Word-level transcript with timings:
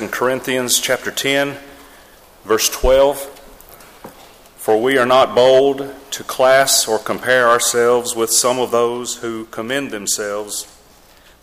2 0.00 0.08
Corinthians 0.08 0.80
chapter 0.80 1.10
10, 1.10 1.58
verse 2.44 2.70
12. 2.70 3.18
For 4.56 4.80
we 4.80 4.96
are 4.96 5.04
not 5.04 5.34
bold 5.34 5.94
to 6.12 6.24
class 6.24 6.88
or 6.88 6.98
compare 6.98 7.46
ourselves 7.46 8.16
with 8.16 8.30
some 8.30 8.58
of 8.58 8.70
those 8.70 9.16
who 9.16 9.44
commend 9.46 9.90
themselves, 9.90 10.74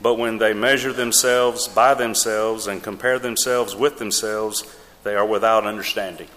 but 0.01 0.17
when 0.17 0.39
they 0.39 0.55
measure 0.55 0.91
themselves 0.91 1.67
by 1.67 1.93
themselves 1.93 2.65
and 2.65 2.81
compare 2.81 3.19
themselves 3.19 3.75
with 3.75 3.99
themselves, 3.99 4.63
they 5.03 5.13
are 5.13 5.25
without 5.25 5.67
understanding. 5.67 6.29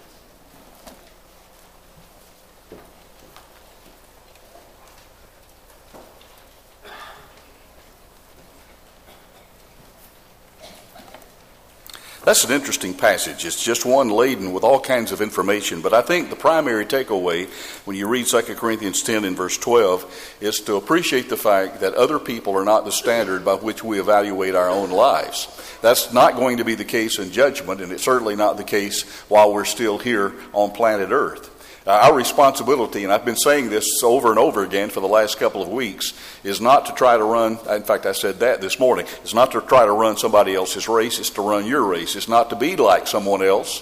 That's 12.23 12.43
an 12.43 12.51
interesting 12.51 12.93
passage. 12.93 13.45
It's 13.45 13.63
just 13.63 13.83
one 13.83 14.09
laden 14.09 14.53
with 14.53 14.63
all 14.63 14.79
kinds 14.79 15.11
of 15.11 15.21
information. 15.21 15.81
But 15.81 15.93
I 15.93 16.01
think 16.01 16.29
the 16.29 16.35
primary 16.35 16.85
takeaway 16.85 17.49
when 17.85 17.97
you 17.97 18.07
read 18.07 18.27
2 18.27 18.41
Corinthians 18.55 19.01
10 19.01 19.25
in 19.25 19.35
verse 19.35 19.57
12 19.57 20.37
is 20.39 20.59
to 20.61 20.75
appreciate 20.75 21.29
the 21.29 21.37
fact 21.37 21.79
that 21.79 21.95
other 21.95 22.19
people 22.19 22.55
are 22.55 22.63
not 22.63 22.85
the 22.85 22.91
standard 22.91 23.43
by 23.43 23.55
which 23.55 23.83
we 23.83 23.99
evaluate 23.99 24.53
our 24.53 24.69
own 24.69 24.91
lives. 24.91 25.47
That's 25.81 26.13
not 26.13 26.35
going 26.35 26.57
to 26.57 26.63
be 26.63 26.75
the 26.75 26.85
case 26.85 27.17
in 27.17 27.31
judgment, 27.31 27.81
and 27.81 27.91
it's 27.91 28.03
certainly 28.03 28.35
not 28.35 28.57
the 28.57 28.63
case 28.63 29.01
while 29.27 29.51
we're 29.51 29.65
still 29.65 29.97
here 29.97 30.31
on 30.53 30.71
planet 30.71 31.09
Earth. 31.09 31.50
Uh, 31.85 31.91
our 31.91 32.15
responsibility, 32.15 33.03
and 33.03 33.11
I've 33.11 33.25
been 33.25 33.35
saying 33.35 33.71
this 33.71 34.03
over 34.03 34.29
and 34.29 34.37
over 34.37 34.63
again 34.63 34.89
for 34.89 34.99
the 34.99 35.07
last 35.07 35.39
couple 35.39 35.63
of 35.63 35.67
weeks, 35.67 36.13
is 36.43 36.61
not 36.61 36.85
to 36.85 36.93
try 36.93 37.17
to 37.17 37.23
run, 37.23 37.53
in 37.69 37.83
fact, 37.83 38.05
I 38.05 38.11
said 38.11 38.39
that 38.41 38.61
this 38.61 38.79
morning, 38.79 39.07
it's 39.23 39.33
not 39.33 39.51
to 39.53 39.61
try 39.61 39.85
to 39.85 39.91
run 39.91 40.15
somebody 40.15 40.53
else's 40.53 40.87
race, 40.87 41.17
it's 41.17 41.31
to 41.31 41.41
run 41.41 41.65
your 41.65 41.83
race. 41.83 42.15
It's 42.15 42.27
not 42.27 42.51
to 42.51 42.55
be 42.55 42.75
like 42.75 43.07
someone 43.07 43.41
else 43.41 43.81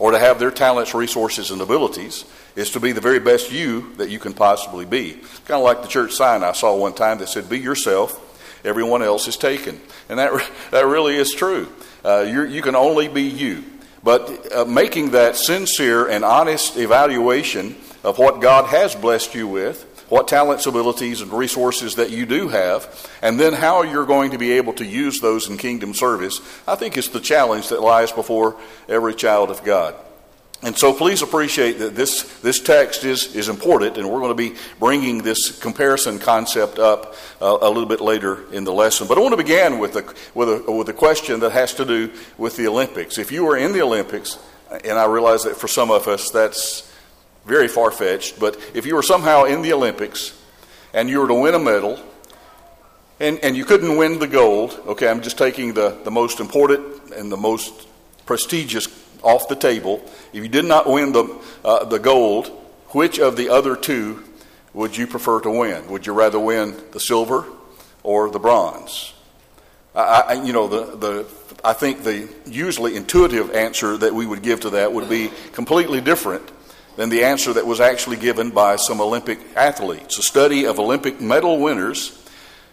or 0.00 0.10
to 0.10 0.18
have 0.18 0.40
their 0.40 0.50
talents, 0.50 0.92
resources, 0.92 1.52
and 1.52 1.60
abilities. 1.60 2.24
It's 2.56 2.70
to 2.70 2.80
be 2.80 2.90
the 2.90 3.00
very 3.00 3.20
best 3.20 3.52
you 3.52 3.94
that 3.96 4.10
you 4.10 4.18
can 4.18 4.32
possibly 4.32 4.84
be. 4.84 5.12
Kind 5.44 5.58
of 5.58 5.62
like 5.62 5.82
the 5.82 5.88
church 5.88 6.14
sign 6.14 6.42
I 6.42 6.52
saw 6.52 6.74
one 6.74 6.94
time 6.94 7.18
that 7.18 7.28
said, 7.28 7.48
Be 7.48 7.60
yourself, 7.60 8.18
everyone 8.64 9.02
else 9.02 9.28
is 9.28 9.36
taken. 9.36 9.80
And 10.08 10.18
that, 10.18 10.32
that 10.72 10.86
really 10.86 11.14
is 11.14 11.32
true. 11.32 11.68
Uh, 12.04 12.22
you 12.22 12.62
can 12.62 12.74
only 12.74 13.06
be 13.06 13.22
you. 13.22 13.62
But 14.02 14.52
uh, 14.52 14.64
making 14.64 15.10
that 15.10 15.36
sincere 15.36 16.08
and 16.08 16.24
honest 16.24 16.76
evaluation 16.76 17.76
of 18.02 18.18
what 18.18 18.40
God 18.40 18.66
has 18.66 18.94
blessed 18.94 19.34
you 19.34 19.46
with, 19.46 19.84
what 20.08 20.26
talents, 20.26 20.66
abilities, 20.66 21.20
and 21.20 21.32
resources 21.32 21.96
that 21.96 22.10
you 22.10 22.26
do 22.26 22.48
have, 22.48 23.08
and 23.22 23.38
then 23.38 23.52
how 23.52 23.82
you're 23.82 24.06
going 24.06 24.32
to 24.32 24.38
be 24.38 24.52
able 24.52 24.72
to 24.74 24.84
use 24.84 25.20
those 25.20 25.48
in 25.48 25.56
kingdom 25.56 25.94
service, 25.94 26.40
I 26.66 26.74
think 26.74 26.96
is 26.96 27.10
the 27.10 27.20
challenge 27.20 27.68
that 27.68 27.80
lies 27.82 28.10
before 28.10 28.56
every 28.88 29.14
child 29.14 29.50
of 29.50 29.62
God. 29.62 29.94
And 30.62 30.76
so 30.76 30.92
please 30.92 31.22
appreciate 31.22 31.78
that 31.78 31.94
this, 31.94 32.22
this 32.40 32.60
text 32.60 33.04
is, 33.04 33.34
is 33.34 33.48
important, 33.48 33.96
and 33.96 34.10
we're 34.10 34.20
going 34.20 34.36
to 34.36 34.50
be 34.50 34.58
bringing 34.78 35.22
this 35.22 35.58
comparison 35.58 36.18
concept 36.18 36.78
up 36.78 37.14
uh, 37.40 37.58
a 37.62 37.68
little 37.68 37.86
bit 37.86 38.02
later 38.02 38.44
in 38.52 38.64
the 38.64 38.72
lesson. 38.72 39.08
But 39.08 39.16
I 39.16 39.22
want 39.22 39.32
to 39.32 39.38
begin 39.38 39.78
with 39.78 39.96
a, 39.96 40.14
with, 40.34 40.68
a, 40.68 40.70
with 40.70 40.88
a 40.90 40.92
question 40.92 41.40
that 41.40 41.52
has 41.52 41.72
to 41.74 41.86
do 41.86 42.12
with 42.36 42.56
the 42.56 42.68
Olympics. 42.68 43.16
If 43.16 43.32
you 43.32 43.44
were 43.44 43.56
in 43.56 43.72
the 43.72 43.80
Olympics, 43.80 44.38
and 44.84 44.98
I 44.98 45.06
realize 45.06 45.44
that 45.44 45.56
for 45.56 45.66
some 45.66 45.90
of 45.90 46.06
us 46.06 46.30
that's 46.30 46.94
very 47.46 47.66
far 47.66 47.90
fetched, 47.90 48.38
but 48.38 48.58
if 48.74 48.84
you 48.84 48.96
were 48.96 49.02
somehow 49.02 49.44
in 49.44 49.62
the 49.62 49.72
Olympics 49.72 50.38
and 50.92 51.08
you 51.08 51.20
were 51.20 51.28
to 51.28 51.34
win 51.34 51.54
a 51.54 51.58
medal, 51.58 51.98
and, 53.18 53.38
and 53.38 53.56
you 53.56 53.64
couldn't 53.64 53.96
win 53.96 54.18
the 54.18 54.26
gold, 54.26 54.78
okay, 54.86 55.08
I'm 55.08 55.22
just 55.22 55.38
taking 55.38 55.72
the, 55.72 55.98
the 56.04 56.10
most 56.10 56.38
important 56.38 57.12
and 57.14 57.32
the 57.32 57.36
most 57.38 57.88
prestigious 58.26 58.86
off 59.22 59.48
the 59.48 59.56
table. 59.56 60.02
If 60.32 60.42
you 60.42 60.48
did 60.48 60.64
not 60.64 60.88
win 60.88 61.12
the, 61.12 61.40
uh, 61.64 61.84
the 61.84 61.98
gold, 61.98 62.48
which 62.88 63.18
of 63.18 63.36
the 63.36 63.48
other 63.48 63.76
two 63.76 64.24
would 64.72 64.96
you 64.96 65.06
prefer 65.06 65.40
to 65.40 65.50
win? 65.50 65.88
Would 65.88 66.06
you 66.06 66.12
rather 66.12 66.38
win 66.38 66.76
the 66.92 67.00
silver 67.00 67.44
or 68.02 68.30
the 68.30 68.38
bronze? 68.38 69.14
I, 69.94 70.00
I, 70.00 70.32
you 70.44 70.52
know, 70.52 70.68
the, 70.68 70.96
the, 70.96 71.26
I 71.64 71.72
think 71.72 72.04
the 72.04 72.28
usually 72.46 72.96
intuitive 72.96 73.52
answer 73.52 73.96
that 73.96 74.14
we 74.14 74.26
would 74.26 74.42
give 74.42 74.60
to 74.60 74.70
that 74.70 74.92
would 74.92 75.08
be 75.08 75.30
completely 75.52 76.00
different 76.00 76.50
than 76.96 77.08
the 77.08 77.24
answer 77.24 77.52
that 77.52 77.66
was 77.66 77.80
actually 77.80 78.16
given 78.16 78.50
by 78.50 78.76
some 78.76 79.00
Olympic 79.00 79.38
athletes. 79.56 80.18
A 80.18 80.22
study 80.22 80.66
of 80.66 80.78
Olympic 80.78 81.20
medal 81.20 81.58
winners 81.58 82.16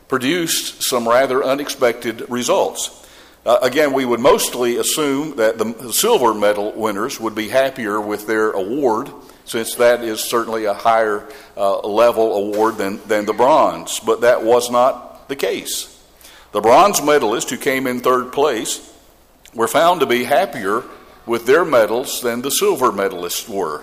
produced 0.07 0.83
some 0.83 1.07
rather 1.07 1.43
unexpected 1.43 2.29
results. 2.29 3.06
Uh, 3.47 3.59
again, 3.61 3.93
we 3.93 4.03
would 4.03 4.19
mostly 4.19 4.75
assume 4.75 5.37
that 5.37 5.57
the 5.57 5.93
silver 5.93 6.33
medal 6.33 6.73
winners 6.73 7.17
would 7.17 7.33
be 7.33 7.47
happier 7.47 8.01
with 8.01 8.27
their 8.27 8.51
award, 8.51 9.09
since 9.45 9.75
that 9.75 10.03
is 10.03 10.19
certainly 10.19 10.65
a 10.65 10.73
higher 10.73 11.25
uh, 11.55 11.79
level 11.79 12.35
award 12.35 12.75
than, 12.75 12.99
than 13.07 13.25
the 13.25 13.31
bronze. 13.31 14.01
But 14.01 14.19
that 14.19 14.43
was 14.43 14.69
not 14.69 15.29
the 15.29 15.37
case. 15.37 15.97
The 16.51 16.59
bronze 16.59 16.99
medalists 16.99 17.49
who 17.49 17.55
came 17.55 17.87
in 17.87 18.01
third 18.01 18.33
place 18.33 18.93
were 19.53 19.69
found 19.69 20.01
to 20.01 20.05
be 20.05 20.25
happier 20.25 20.83
with 21.25 21.45
their 21.45 21.63
medals 21.63 22.19
than 22.19 22.41
the 22.41 22.51
silver 22.51 22.91
medalists 22.91 23.47
were. 23.47 23.81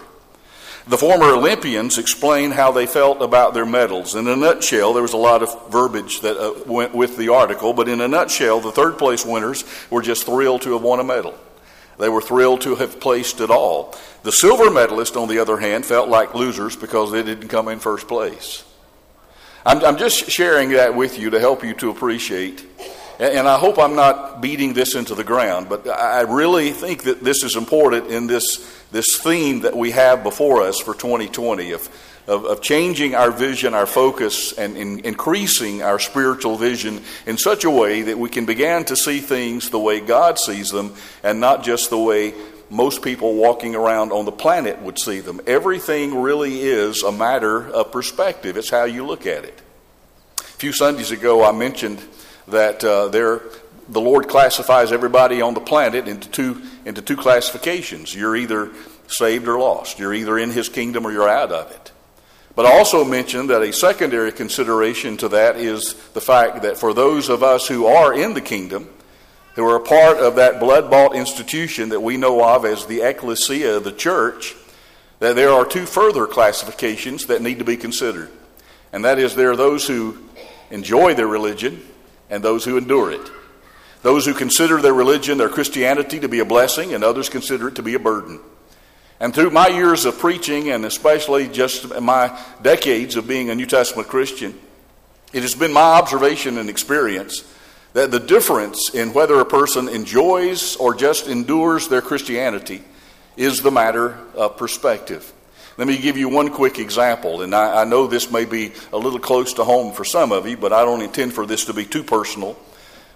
The 0.87 0.99
former 0.99 1.31
Olympians 1.31 1.97
explained 1.97 2.53
how 2.53 2.71
they 2.71 2.84
felt 2.84 3.22
about 3.22 3.55
their 3.55 3.65
medals. 3.65 4.15
In 4.15 4.28
a 4.28 4.37
nutshell, 4.37 4.93
there 4.93 5.03
was 5.03 5.15
a 5.15 5.19
lot 5.19 5.43
of 5.43 5.72
verbiage 5.72 6.21
that 6.21 6.37
uh, 6.37 6.62
went 6.67 6.95
with 6.95 7.17
the 7.17 7.31
article, 7.31 7.72
but 7.72 7.89
in 7.89 8.03
a 8.03 8.09
nutshell, 8.09 8.61
the 8.61 8.71
third 8.71 8.99
place 8.99 9.25
winners 9.25 9.65
were 9.89 10.03
just 10.03 10.27
thrilled 10.27 10.61
to 10.62 10.75
have 10.75 10.83
won 10.83 11.00
a 11.00 11.05
medal. 11.05 11.39
They 11.99 12.11
were 12.11 12.21
thrilled 12.21 12.61
to 12.62 12.75
have 12.75 13.00
placed 13.00 13.41
at 13.41 13.50
all. 13.50 13.95
The 14.25 14.33
silver 14.33 14.65
medalists, 14.65 15.19
on 15.19 15.28
the 15.28 15.39
other 15.39 15.56
hand, 15.56 15.87
felt 15.87 16.11
like 16.11 16.34
losers 16.34 16.77
because 16.77 17.11
they 17.11 17.22
didn't 17.22 17.49
come 17.49 17.69
in 17.69 17.78
first 17.78 18.06
place. 18.06 18.62
I'm, 19.65 19.83
I'm 19.83 19.97
just 19.97 20.31
sharing 20.31 20.71
that 20.71 20.95
with 20.95 21.19
you 21.19 21.31
to 21.31 21.41
help 21.41 21.65
you 21.65 21.72
to 21.75 21.89
appreciate 21.89 22.66
and 23.19 23.47
I 23.47 23.59
hope 23.59 23.78
I'm 23.78 23.95
not 23.95 24.41
beating 24.41 24.72
this 24.72 24.95
into 24.95 25.15
the 25.15 25.25
ground, 25.25 25.69
but 25.69 25.89
I 25.89 26.22
really 26.22 26.72
think 26.72 27.05
that 27.05 27.22
this 27.22 27.45
is 27.45 27.55
important 27.55 28.09
in 28.09 28.27
this, 28.27 28.84
this 28.94 29.16
theme 29.19 29.62
that 29.62 29.77
we 29.77 29.91
have 29.91 30.22
before 30.22 30.62
us 30.62 30.78
for 30.78 30.94
2020 30.94 31.72
of, 31.72 31.88
of, 32.28 32.44
of 32.44 32.62
changing 32.62 33.16
our 33.16 33.32
vision, 33.32 33.75
our 33.75 33.87
focus, 33.87 34.53
and 34.53 34.77
in 34.77 35.00
increasing 35.00 35.82
our 35.82 35.99
spiritual 35.99 36.56
vision 36.56 37.03
in 37.27 37.37
such 37.37 37.65
a 37.65 37.71
way 37.71 38.03
that 38.03 38.16
we 38.16 38.28
can 38.28 38.47
begin 38.47 38.84
to 38.84 38.94
see 38.94 39.19
things 39.19 39.71
the 39.71 39.81
way 39.81 39.99
God 39.99 40.38
sees 40.38 40.69
them 40.69 40.94
and 41.25 41.41
not 41.41 41.65
just 41.65 41.91
the 41.91 41.99
way 41.99 42.34
most 42.71 43.03
people 43.03 43.34
walking 43.34 43.75
around 43.75 44.12
on 44.12 44.27
the 44.27 44.33
planet 44.33 44.81
would 44.81 45.00
see 45.00 45.19
them. 45.19 45.41
Everything 45.44 46.22
really 46.22 46.60
is 46.60 47.03
a 47.03 47.10
matter 47.10 47.66
of 47.66 47.91
perspective, 47.91 48.56
it's 48.56 48.71
how 48.71 48.84
you 48.84 49.04
look 49.04 49.27
at 49.27 49.44
it. 49.44 49.60
A 50.38 50.43
few 50.43 50.72
Sundays 50.72 51.10
ago, 51.10 51.44
I 51.44 51.50
mentioned 51.50 52.00
that 52.47 52.84
uh, 52.84 53.09
there, 53.09 53.43
the 53.89 54.00
Lord 54.00 54.28
classifies 54.28 54.93
everybody 54.93 55.41
on 55.41 55.55
the 55.55 55.61
planet 55.61 56.09
into 56.09 56.28
two, 56.28 56.62
into 56.84 57.03
two 57.03 57.17
classifications. 57.17 58.15
You're 58.15 58.37
either 58.37 58.71
saved 59.06 59.47
or 59.49 59.59
lost. 59.59 59.99
You're 59.99 60.15
either 60.15 60.39
in 60.39 60.50
His 60.50 60.69
kingdom 60.69 61.06
or 61.06 61.12
you're 61.12 61.28
out 61.28 61.53
of 61.53 61.71
it. 61.71 61.93
But 62.56 62.67
I 62.67 62.78
also 62.78 63.05
mentioned 63.05 63.50
that 63.50 63.62
a 63.62 63.72
secondary 63.72 64.31
consideration 64.31 65.17
to 65.19 65.28
that 65.31 65.56
is 65.56 65.95
the 66.12 66.21
fact 66.21 66.62
that 66.62 66.78
for 66.78 66.95
those 66.95 67.28
of 67.28 67.43
us 67.43 67.67
who 67.67 67.87
are 67.87 68.15
in 68.15 68.34
the 68.34 68.41
kingdom, 68.41 68.89
who 69.55 69.65
are 69.69 69.77
a 69.77 69.81
part 69.81 70.19
of 70.19 70.37
that 70.37 70.61
blood 70.61 70.91
bought 70.91 71.16
institution 71.16 71.89
that 71.89 72.01
we 72.01 72.16
know 72.16 72.45
of 72.45 72.65
as 72.65 72.87
the 72.87 73.03
ecclesia, 73.03 73.81
the 73.81 73.93
church, 73.93 74.55
that 75.19 75.37
there 75.37 75.51
are 75.51 75.65
two 75.65 75.87
further 75.87 76.27
classifications 76.27 77.27
that 77.27 77.43
need 77.43 77.59
to 77.59 77.65
be 77.65 77.77
considered. 77.77 78.31
And 78.93 79.05
that 79.05 79.19
is, 79.19 79.34
there 79.34 79.51
are 79.51 79.56
those 79.56 79.87
who 79.87 80.19
enjoy 80.71 81.15
their 81.15 81.27
religion 81.27 81.83
and 82.31 82.43
those 82.43 82.65
who 82.65 82.77
endure 82.77 83.11
it. 83.11 83.31
Those 84.04 84.26
who 84.26 84.34
consider 84.34 84.82
their 84.82 84.92
religion, 84.92 85.38
their 85.38 85.48
Christianity, 85.48 86.20
to 86.20 86.28
be 86.28 86.41
a 86.41 86.44
blessing, 86.44 86.92
and 86.92 87.03
others 87.03 87.30
consider 87.30 87.68
it 87.68 87.77
to 87.77 87.83
be 87.83 87.95
a 87.95 87.98
burden. 87.98 88.39
And 89.18 89.34
through 89.34 89.48
my 89.48 89.68
years 89.68 90.04
of 90.04 90.18
preaching, 90.18 90.68
and 90.68 90.84
especially 90.84 91.48
just 91.48 91.98
my 92.03 92.39
decades 92.60 93.16
of 93.16 93.27
being 93.27 93.48
a 93.48 93.54
New 93.54 93.65
Testament 93.65 94.09
Christian, 94.09 94.60
it 95.33 95.41
has 95.41 95.54
been 95.54 95.72
my 95.72 95.80
observation 95.80 96.59
and 96.59 96.68
experience 96.68 97.51
that 97.95 98.10
the 98.10 98.21
difference 98.21 98.95
in 98.95 99.15
whether 99.15 99.41
a 99.41 99.47
person 99.47 99.89
enjoys 99.89 100.77
or 100.77 100.95
just 100.95 101.27
endures 101.27 101.89
their 101.89 102.03
Christianity 102.03 102.83
is 103.39 103.62
the 103.62 103.71
matter 103.71 104.18
of 104.34 104.59
perspective. 104.59 105.33
Let 105.78 105.89
me 105.89 105.97
give 105.97 106.18
you 106.18 106.28
one 106.28 106.51
quick 106.51 106.78
example, 106.78 107.41
and 107.41 107.54
I, 107.54 107.80
I, 107.80 107.84
know 107.84 108.06
this 108.06 108.30
may 108.30 108.45
be 108.45 108.72
a 108.92 108.98
little 108.98 109.18
close 109.18 109.54
to 109.54 109.65
home 109.65 109.95
for 109.95 110.04
some 110.04 110.30
of 110.30 110.47
you, 110.47 110.59
but 110.59 110.74
I 110.74 110.84
don't 110.84 111.01
intend 111.01 111.33
for 111.33 111.47
this 111.47 111.65
to 111.65 111.72
be 111.72 111.86
too 111.86 112.04
personal. 112.04 112.54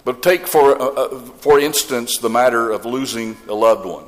But 0.04 0.22
take, 0.22 0.46
for, 0.46 0.80
uh, 0.80 0.86
uh, 0.86 1.18
for 1.18 1.58
instance, 1.58 2.18
the 2.18 2.30
matter 2.30 2.70
of 2.70 2.84
losing 2.84 3.36
a 3.48 3.54
loved 3.54 3.86
one. 3.86 4.04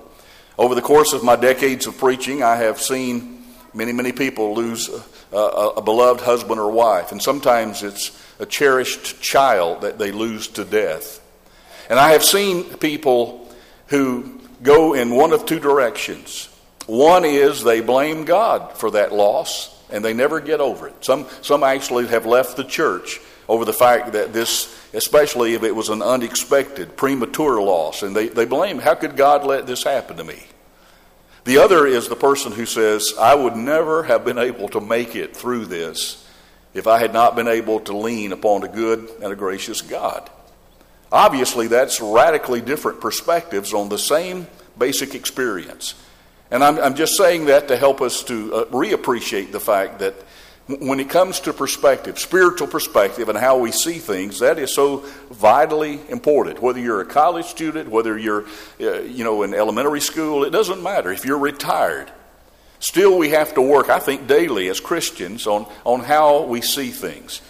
Over 0.59 0.75
the 0.75 0.83
course 0.83 1.13
of 1.13 1.25
my 1.25 1.37
decades 1.37 1.87
of 1.87 1.99
preaching, 1.99 2.43
I 2.43 2.57
have 2.57 2.81
seen 2.81 3.45
many, 3.75 3.93
many 3.93 4.13
people 4.13 4.55
lose 4.55 4.89
a, 5.33 5.37
a, 5.37 5.69
a 5.77 5.83
beloved 5.83 6.23
husband 6.23 6.61
or 6.61 6.71
wife, 6.71 7.13
and 7.13 7.23
sometimes 7.23 7.83
it's 7.83 8.11
a 8.39 8.47
cherished 8.47 9.21
child 9.21 9.83
that 9.83 9.99
they 9.99 10.13
lose 10.13 10.49
to 10.49 10.65
death. 10.65 11.21
And 11.89 11.99
I 11.99 12.13
have 12.13 12.25
seen 12.25 12.65
people 12.79 13.49
who 13.89 14.41
go 14.63 14.95
in 14.95 15.15
one 15.15 15.33
of 15.33 15.45
two 15.47 15.59
directions. 15.59 16.49
One 16.87 17.25
is 17.25 17.63
they 17.63 17.81
blame 17.81 18.25
God 18.25 18.77
for 18.77 18.93
that 18.93 19.13
loss 19.13 19.77
and 19.91 20.05
they 20.05 20.15
never 20.15 20.41
get 20.41 20.61
over 20.61 20.89
it. 20.89 21.05
Some, 21.05 21.27
some 21.43 21.63
actually 21.63 22.07
have 22.09 22.27
left 22.27 22.57
the 22.57 22.65
church 22.65 23.21
over 23.50 23.64
the 23.64 23.73
fact 23.73 24.12
that 24.12 24.32
this, 24.32 24.81
especially 24.94 25.55
if 25.55 25.64
it 25.64 25.75
was 25.75 25.88
an 25.88 26.02
unexpected, 26.02 26.97
premature 26.97 27.61
loss, 27.61 28.05
and 28.05 28.14
they, 28.14 28.29
they 28.29 28.44
blame, 28.44 28.79
how 28.79 28.94
could 28.94 29.17
God 29.17 29.44
let 29.44 29.67
this 29.67 29.82
happen 29.82 30.17
to 30.19 30.25
me? 30.25 30.44
The 31.43 31.58
other 31.58 31.85
is 31.85 32.08
the 32.08 32.14
person 32.14 32.52
who 32.52 32.64
says, 32.64 33.12
I 33.19 33.35
would 33.35 33.56
never 33.56 34.05
have 34.05 34.25
been 34.25 34.38
able 34.38 34.69
to 34.69 34.81
make 34.81 35.17
it 35.17 35.37
through 35.37 35.67
this 35.67 36.25
if 36.75 36.87
I 36.87 37.00
had 37.00 37.12
not 37.12 37.35
been 37.35 37.49
able 37.49 37.81
to 37.81 37.97
lean 37.97 38.31
upon 38.31 38.62
a 38.62 38.69
good 38.69 39.08
and 39.20 39.32
a 39.32 39.37
gracious 39.37 39.81
God. 39.81 40.31
Obviously, 41.11 41.67
that's 41.67 42.00
radically 42.00 42.61
different 42.61 43.00
perspectives 43.00 43.75
on 43.75 43.88
the 43.88 43.99
same 43.99 44.46
basic 44.79 45.17
experience. 45.17 45.96
And 46.53 46.62
I'm, 46.62 46.79
I'm 46.79 46.94
just 46.94 47.17
saying 47.17 47.46
that 47.46 47.67
to 47.67 47.76
help 47.76 48.00
us 48.00 48.23
to 48.25 48.55
uh, 48.55 48.64
reappreciate 48.67 49.50
the 49.50 49.58
fact 49.58 49.99
that 49.99 50.14
when 50.78 51.00
it 51.00 51.08
comes 51.08 51.40
to 51.40 51.52
perspective, 51.52 52.19
spiritual 52.19 52.69
perspective, 52.69 53.28
and 53.28 53.37
how 53.38 53.58
we 53.58 53.72
see 53.72 53.99
things, 53.99 54.40
that 54.40 54.58
is 54.58 54.75
so 54.75 54.99
vitally 55.31 56.00
important. 56.08 56.61
Whether 56.61 56.81
you're 56.81 57.00
a 57.00 57.06
college 57.06 57.46
student, 57.46 57.90
whether 57.90 58.19
you're, 58.19 58.44
uh, 58.81 59.00
you 59.00 59.25
know, 59.25 59.43
in 59.43 59.55
elementary 59.55 60.00
school, 60.00 60.44
it 60.44 60.50
doesn't 60.50 60.82
matter. 60.82 61.11
If 61.11 61.25
you're 61.25 61.38
retired, 61.38 62.11
still 62.78 63.19
we 63.19 63.31
have 63.31 63.55
to 63.55 63.62
work, 63.62 63.88
I 63.88 63.99
think, 63.99 64.26
daily 64.26 64.69
as 64.69 64.81
Christians 64.81 65.46
on, 65.46 65.67
on 65.84 66.00
how 66.00 66.44
we 66.44 66.61
see 66.61 66.90
things. 66.90 67.40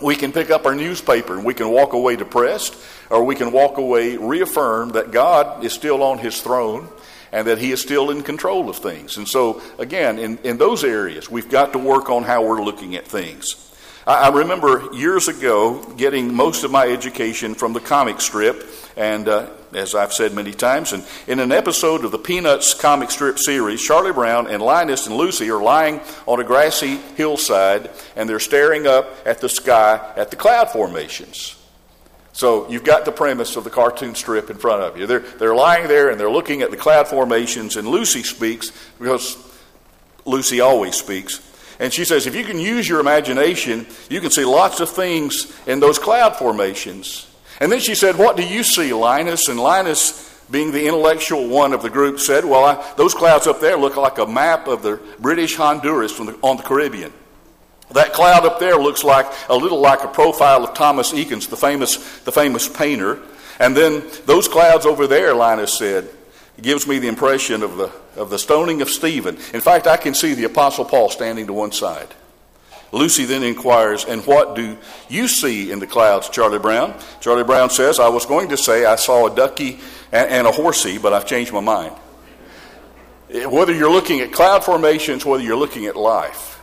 We 0.00 0.14
can 0.14 0.32
pick 0.32 0.50
up 0.50 0.64
our 0.64 0.74
newspaper 0.74 1.34
and 1.34 1.44
we 1.44 1.54
can 1.54 1.70
walk 1.70 1.92
away 1.92 2.16
depressed, 2.16 2.76
or 3.10 3.24
we 3.24 3.34
can 3.34 3.52
walk 3.52 3.78
away 3.78 4.16
reaffirmed 4.16 4.94
that 4.94 5.10
God 5.10 5.64
is 5.64 5.72
still 5.72 6.02
on 6.02 6.18
his 6.18 6.40
throne 6.40 6.88
and 7.32 7.46
that 7.46 7.58
he 7.58 7.72
is 7.72 7.80
still 7.80 8.10
in 8.10 8.22
control 8.22 8.68
of 8.68 8.76
things. 8.76 9.16
And 9.16 9.28
so, 9.28 9.60
again, 9.78 10.18
in, 10.18 10.38
in 10.38 10.58
those 10.58 10.84
areas, 10.84 11.30
we've 11.30 11.48
got 11.48 11.72
to 11.72 11.78
work 11.78 12.10
on 12.10 12.22
how 12.22 12.44
we're 12.44 12.62
looking 12.62 12.96
at 12.96 13.06
things. 13.06 13.64
I, 14.06 14.28
I 14.28 14.36
remember 14.36 14.88
years 14.94 15.28
ago 15.28 15.82
getting 15.96 16.34
most 16.34 16.64
of 16.64 16.70
my 16.70 16.86
education 16.86 17.54
from 17.54 17.74
the 17.74 17.80
comic 17.80 18.20
strip, 18.20 18.66
and 18.96 19.28
uh, 19.28 19.50
as 19.74 19.94
I've 19.94 20.14
said 20.14 20.32
many 20.32 20.52
times, 20.52 20.92
and 20.92 21.04
in 21.26 21.40
an 21.40 21.52
episode 21.52 22.04
of 22.04 22.10
the 22.10 22.18
Peanuts 22.18 22.72
comic 22.72 23.10
strip 23.10 23.38
series, 23.38 23.82
Charlie 23.82 24.12
Brown 24.12 24.46
and 24.46 24.62
Linus 24.62 25.06
and 25.06 25.16
Lucy 25.16 25.50
are 25.50 25.62
lying 25.62 26.00
on 26.26 26.40
a 26.40 26.44
grassy 26.44 26.96
hillside, 27.16 27.90
and 28.16 28.28
they're 28.28 28.40
staring 28.40 28.86
up 28.86 29.14
at 29.26 29.40
the 29.40 29.48
sky 29.48 30.12
at 30.16 30.30
the 30.30 30.36
cloud 30.36 30.70
formations. 30.70 31.57
So 32.38 32.70
you've 32.70 32.84
got 32.84 33.04
the 33.04 33.10
premise 33.10 33.56
of 33.56 33.64
the 33.64 33.70
cartoon 33.70 34.14
strip 34.14 34.48
in 34.48 34.58
front 34.58 34.80
of 34.80 34.96
you. 34.96 35.08
They're, 35.08 35.18
they're 35.18 35.56
lying 35.56 35.88
there 35.88 36.08
and 36.08 36.20
they're 36.20 36.30
looking 36.30 36.62
at 36.62 36.70
the 36.70 36.76
cloud 36.76 37.08
formations, 37.08 37.74
and 37.74 37.88
Lucy 37.88 38.22
speaks 38.22 38.70
because 38.96 39.36
Lucy 40.24 40.60
always 40.60 40.94
speaks. 40.94 41.40
And 41.80 41.92
she 41.92 42.04
says, 42.04 42.28
if 42.28 42.36
you 42.36 42.44
can 42.44 42.60
use 42.60 42.88
your 42.88 43.00
imagination, 43.00 43.88
you 44.08 44.20
can 44.20 44.30
see 44.30 44.44
lots 44.44 44.78
of 44.78 44.88
things 44.88 45.52
in 45.66 45.80
those 45.80 45.98
cloud 45.98 46.36
formations. 46.36 47.28
And 47.60 47.72
then 47.72 47.80
she 47.80 47.96
said, 47.96 48.16
What 48.16 48.36
do 48.36 48.46
you 48.46 48.62
see, 48.62 48.92
Linus? 48.92 49.48
And 49.48 49.58
Linus, 49.58 50.32
being 50.48 50.70
the 50.70 50.86
intellectual 50.86 51.48
one 51.48 51.72
of 51.72 51.82
the 51.82 51.90
group, 51.90 52.20
said, 52.20 52.44
Well, 52.44 52.64
I, 52.64 52.94
those 52.96 53.14
clouds 53.14 53.48
up 53.48 53.58
there 53.58 53.76
look 53.76 53.96
like 53.96 54.18
a 54.18 54.26
map 54.28 54.68
of 54.68 54.82
the 54.82 55.00
British 55.18 55.56
Honduras 55.56 56.16
the, 56.16 56.38
on 56.44 56.56
the 56.56 56.62
Caribbean. 56.62 57.12
That 57.92 58.12
cloud 58.12 58.44
up 58.44 58.60
there 58.60 58.76
looks 58.76 59.02
like 59.02 59.26
a 59.48 59.56
little 59.56 59.80
like 59.80 60.04
a 60.04 60.08
profile 60.08 60.64
of 60.64 60.74
Thomas 60.74 61.12
Eakins, 61.12 61.48
the 61.48 61.56
famous, 61.56 61.96
the 62.20 62.32
famous 62.32 62.68
painter. 62.68 63.18
And 63.58 63.76
then 63.76 64.04
those 64.26 64.46
clouds 64.46 64.86
over 64.86 65.06
there, 65.06 65.34
Linus 65.34 65.76
said, 65.78 66.08
gives 66.60 66.86
me 66.86 66.98
the 66.98 67.08
impression 67.08 67.62
of 67.62 67.76
the, 67.76 67.90
of 68.16 68.30
the 68.30 68.38
stoning 68.38 68.82
of 68.82 68.90
Stephen. 68.90 69.36
In 69.54 69.60
fact, 69.60 69.86
I 69.86 69.96
can 69.96 70.14
see 70.14 70.34
the 70.34 70.44
Apostle 70.44 70.84
Paul 70.84 71.08
standing 71.08 71.46
to 71.46 71.52
one 71.52 71.72
side. 71.72 72.08
Lucy 72.92 73.24
then 73.24 73.42
inquires, 73.42 74.04
And 74.04 74.24
what 74.26 74.54
do 74.54 74.76
you 75.08 75.28
see 75.28 75.70
in 75.70 75.78
the 75.78 75.86
clouds, 75.86 76.28
Charlie 76.28 76.58
Brown? 76.58 76.94
Charlie 77.20 77.44
Brown 77.44 77.70
says, 77.70 78.00
I 78.00 78.08
was 78.08 78.26
going 78.26 78.48
to 78.48 78.56
say 78.56 78.84
I 78.84 78.96
saw 78.96 79.30
a 79.30 79.34
ducky 79.34 79.78
and, 80.10 80.30
and 80.30 80.46
a 80.46 80.52
horsey, 80.52 80.98
but 80.98 81.12
I've 81.12 81.26
changed 81.26 81.52
my 81.52 81.60
mind. 81.60 81.94
Eh, 83.30 83.44
whether 83.44 83.74
you're 83.74 83.90
looking 83.90 84.20
at 84.20 84.32
cloud 84.32 84.64
formations, 84.64 85.24
whether 85.24 85.42
you're 85.42 85.56
looking 85.56 85.86
at 85.86 85.96
life, 85.96 86.57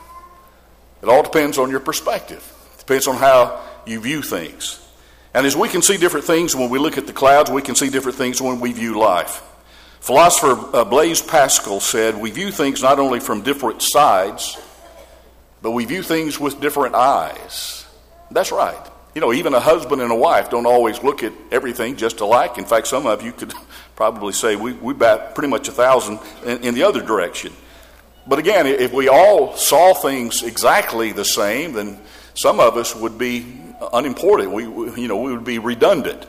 it 1.06 1.12
all 1.12 1.22
depends 1.22 1.60
on 1.60 1.70
your 1.70 1.80
perspective. 1.80 2.44
It 2.74 2.80
depends 2.80 3.06
on 3.06 3.18
how 3.18 3.64
you 3.86 4.00
view 4.00 4.24
things. 4.24 4.82
And 5.36 5.46
as 5.46 5.56
we 5.56 5.70
can 5.70 5.84
see 5.84 5.98
different 5.98 6.26
things 6.26 6.56
when 6.56 6.72
we 6.72 6.80
look 6.80 6.98
at 6.98 7.06
the 7.06 7.14
clouds, 7.14 7.52
we 7.52 7.62
can 7.62 7.76
see 7.76 7.92
different 7.92 8.18
things 8.18 8.42
when 8.42 8.60
we 8.60 8.72
view 8.72 8.98
life. 8.98 9.44
Philosopher 10.00 10.76
uh, 10.76 10.84
Blaise 10.84 11.22
Pascal 11.22 11.80
said, 11.80 12.18
We 12.18 12.32
view 12.32 12.52
things 12.52 12.82
not 12.82 12.98
only 12.98 13.20
from 13.20 13.44
different 13.44 13.84
sides, 13.84 14.58
but 15.62 15.72
we 15.72 15.86
view 15.86 16.02
things 16.02 16.40
with 16.40 16.60
different 16.60 16.96
eyes. 16.96 17.86
That's 18.32 18.52
right. 18.52 18.84
You 19.14 19.22
know, 19.22 19.32
even 19.32 19.54
a 19.54 19.60
husband 19.60 20.02
and 20.02 20.12
a 20.12 20.16
wife 20.16 20.50
don't 20.50 20.66
always 20.66 21.04
look 21.04 21.22
at 21.22 21.34
everything 21.52 21.98
just 21.98 22.20
alike. 22.20 22.58
In 22.58 22.66
fact, 22.66 22.88
some 22.88 23.06
of 23.06 23.22
you 23.22 23.32
could 23.32 23.54
probably 23.96 24.34
say 24.34 24.56
we, 24.56 24.74
we 24.74 24.96
bat 24.96 25.36
pretty 25.36 25.50
much 25.50 25.68
a 25.68 25.72
thousand 25.72 26.20
in, 26.44 26.64
in 26.64 26.74
the 26.74 26.82
other 26.82 27.04
direction. 27.04 27.54
But 28.28 28.40
again, 28.40 28.66
if 28.66 28.92
we 28.92 29.08
all 29.08 29.56
saw 29.56 29.94
things 29.94 30.42
exactly 30.42 31.12
the 31.12 31.26
same, 31.26 31.74
then 31.74 32.00
some 32.34 32.60
of 32.60 32.76
us 32.76 32.96
would 32.96 33.18
be 33.18 33.62
unimportant. 33.94 34.52
We, 34.52 34.64
you 34.64 35.08
know, 35.08 35.18
we 35.18 35.32
would 35.32 35.44
be 35.44 35.60
redundant. 35.60 36.26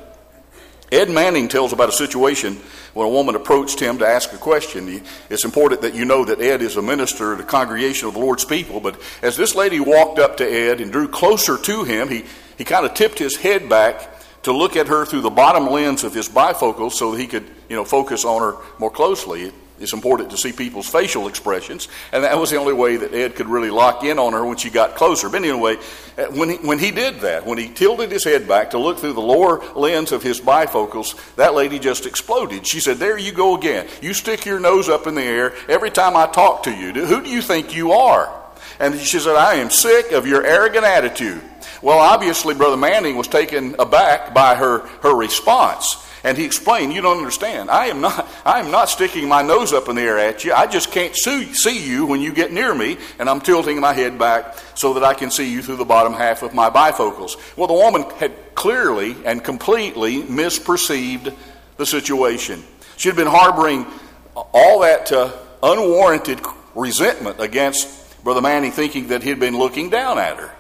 Ed 0.93 1.11
Manning 1.11 1.49
tells 1.49 1.73
about 1.73 1.89
a 1.89 1.93
situation 1.93 2.61
when 2.95 3.07
a 3.07 3.11
woman 3.11 3.35
approached 3.35 3.81
him 3.81 3.99
to 3.99 4.07
ask 4.07 4.33
a 4.33 4.37
question. 4.37 5.03
It's 5.29 5.45
important 5.45 5.83
that 5.83 5.95
you 5.95 6.05
know 6.05 6.25
that 6.25 6.41
Ed 6.41 6.63
is 6.63 6.77
a 6.77 6.83
minister 6.83 7.33
of 7.33 7.39
the 7.39 7.45
congregation 7.45 8.07
of 8.07 8.15
the 8.15 8.21
Lord's 8.21 8.45
people. 8.45 8.79
But 8.79 9.01
as 9.21 9.37
this 9.37 9.55
lady 9.55 9.81
walked 9.81 10.19
up 10.19 10.37
to 10.37 10.45
Ed 10.45 10.81
and 10.81 10.93
drew 10.93 11.09
closer 11.09 11.59
to 11.59 11.85
him, 11.85 12.09
he, 12.09 12.25
he 12.57 12.65
kind 12.65 12.87
of 12.87 12.95
tipped 12.95 13.19
his 13.19 13.37
head 13.37 13.69
back 13.69 14.13
to 14.45 14.53
look 14.53 14.77
at 14.77 14.87
her 14.87 15.05
through 15.05 15.23
the 15.23 15.31
bottom 15.31 15.67
lens 15.67 16.05
of 16.05 16.15
his 16.15 16.29
bifocals 16.29 16.93
so 16.93 17.15
he 17.15 17.27
could, 17.27 17.45
you 17.69 17.75
know, 17.75 17.85
focus 17.85 18.25
on 18.25 18.41
her 18.41 18.63
more 18.79 18.91
closely. 18.91 19.53
It's 19.79 19.93
important 19.93 20.31
to 20.31 20.39
see 20.39 20.53
people's 20.53 20.89
facial 20.89 21.29
expressions, 21.29 21.89
and 22.11 22.25
that 22.25 22.39
was 22.39 22.51
the 22.51 22.57
only 22.57 22.73
way 22.73 22.97
that 22.97 23.13
Ed 23.13 23.37
could 23.37 23.47
really 23.47 23.69
lock 23.69 24.05
in 24.05 24.19
on 24.19 24.33
her 24.33 24.45
when 24.45 24.57
she 24.57 24.71
got 24.71 24.95
closer. 24.95 25.29
But 25.29 25.43
anyway, 25.43 25.77
uh, 26.17 26.25
when 26.27 26.51
he, 26.51 26.57
when 26.57 26.79
he 26.79 26.91
did 26.91 27.21
that, 27.21 27.45
when 27.45 27.59
he 27.59 27.69
tilted 27.69 28.11
his 28.11 28.25
head 28.25 28.49
back 28.49 28.71
to 28.71 28.79
look 28.79 28.99
through 28.99 29.13
the 29.13 29.21
lower 29.21 29.63
lens 29.75 30.13
of 30.13 30.23
his 30.23 30.41
bifocals, 30.41 31.15
that 31.37 31.55
lady 31.55 31.79
just 31.79 32.07
exploded. 32.07 32.67
She 32.67 32.81
said, 32.81 32.97
There 32.97 33.19
you 33.19 33.33
go 33.33 33.55
again. 33.57 33.87
You 34.01 34.15
stick 34.15 34.47
your 34.47 34.61
nose 34.61 34.89
up 34.89 35.07
in 35.07 35.15
the 35.15 35.23
air 35.23 35.53
every 35.69 35.91
time 35.91 36.17
I 36.17 36.27
talk 36.27 36.63
to 36.63 36.75
you. 36.75 36.93
Who 36.93 37.23
do 37.23 37.29
you 37.29 37.43
think 37.43 37.75
you 37.75 37.93
are? 37.93 38.33
And 38.81 38.99
she 38.99 39.19
said, 39.19 39.37
I 39.37 39.55
am 39.57 39.71
sick 39.71 40.13
of 40.13 40.27
your 40.27 40.45
arrogant 40.45 40.85
attitude. 40.85 41.43
Well, 41.83 41.99
obviously, 41.99 42.55
Brother 42.55 42.77
Manning 42.77 43.17
was 43.17 43.29
taken 43.29 43.77
aback 43.79 44.35
by 44.35 44.55
her, 44.55 44.81
her 45.03 45.15
response. 45.15 46.03
And 46.27 46.37
he 46.37 46.45
explained, 46.45 46.93
You 46.93 47.03
don't 47.03 47.19
understand. 47.19 47.71
I 47.71 47.87
am 47.87 48.01
not, 48.01 48.29
I 48.45 48.59
am 48.59 48.73
not 48.73 48.89
sticking 48.89 49.29
my 49.29 49.43
nose 49.43 49.73
up 49.73 49.89
in 49.89 49.95
the 49.95 50.03
air 50.03 50.19
at 50.19 50.45
you. 50.45 50.53
I 50.53 50.67
just 50.67 50.91
can't 50.91 51.15
see, 51.15 51.87
you 51.87 52.05
when 52.05 52.21
you 52.21 52.33
get 52.33 52.53
near 52.53 52.75
me, 52.75 52.99
and 53.21 53.31
I'm 53.31 53.41
tilting 53.41 53.81
my 53.81 53.93
head 53.93 54.19
back 54.19 54.57
so 54.75 54.95
that 54.95 55.05
I 55.05 55.15
can 55.15 55.31
see 55.31 55.49
you 55.49 55.63
through 55.63 55.77
the 55.77 55.85
bottom 55.85 56.13
half 56.13 56.43
of 56.43 56.53
my 56.53 56.69
bifocals. 56.69 57.37
Well, 57.57 57.69
the 57.69 57.75
woman 57.75 58.11
had 58.19 58.57
clearly 58.57 59.15
and 59.25 59.45
completely 59.45 60.23
misperceived 60.25 61.33
the 61.77 61.87
situation. 61.87 62.65
She 62.97 63.09
had 63.09 63.15
been 63.15 63.29
harboring 63.29 63.87
all 64.35 64.81
that 64.81 65.13
uh, 65.13 65.31
unwarranted 65.63 66.41
resentment 66.75 67.39
against 67.39 68.25
Brother 68.25 68.43
Manning, 68.43 68.73
thinking 68.73 69.09
that 69.09 69.23
he'd 69.23 69.39
been 69.39 69.57
looking 69.57 69.91
down 69.91 70.19
at 70.19 70.39
her. 70.39 70.53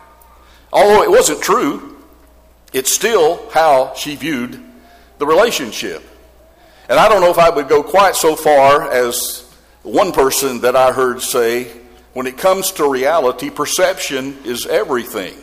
Although 0.73 1.03
it 1.03 1.11
wasn't 1.11 1.43
true, 1.43 1.99
it's 2.73 2.95
still 2.95 3.51
how 3.51 3.95
she 3.95 4.15
viewed 4.15 4.63
the 5.19 5.27
relationship. 5.27 6.03
And 6.89 6.99
I 6.99 7.09
don't 7.09 7.21
know 7.21 7.31
if 7.31 7.39
I 7.39 7.51
would 7.51 7.69
go 7.69 7.83
quite 7.83 8.15
so 8.15 8.37
far 8.37 8.91
as 8.91 9.51
one 9.83 10.13
person 10.13 10.61
that 10.61 10.77
I 10.77 10.93
heard 10.93 11.21
say, 11.21 11.65
when 12.13 12.27
it 12.27 12.39
comes 12.39 12.73
to 12.73 12.91
reality, 12.91 13.51
perception 13.51 14.39
is 14.45 14.67
everything. 14.67 15.37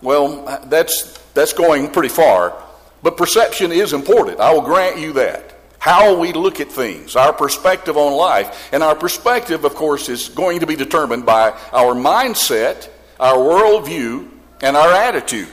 Well, 0.00 0.60
that's, 0.66 1.18
that's 1.34 1.52
going 1.52 1.90
pretty 1.90 2.08
far, 2.08 2.54
but 3.02 3.16
perception 3.16 3.72
is 3.72 3.92
important. 3.92 4.40
I 4.40 4.52
will 4.52 4.62
grant 4.62 4.98
you 4.98 5.14
that. 5.14 5.54
How 5.80 6.18
we 6.18 6.32
look 6.32 6.60
at 6.60 6.70
things, 6.70 7.14
our 7.16 7.32
perspective 7.32 7.96
on 7.96 8.12
life, 8.12 8.70
and 8.72 8.82
our 8.82 8.94
perspective, 8.94 9.64
of 9.64 9.74
course, 9.74 10.08
is 10.08 10.28
going 10.28 10.60
to 10.60 10.66
be 10.66 10.76
determined 10.76 11.24
by 11.24 11.50
our 11.72 11.94
mindset, 11.94 12.88
our 13.18 13.36
worldview, 13.36 14.28
and 14.60 14.76
our 14.76 14.92
attitude. 14.92 15.48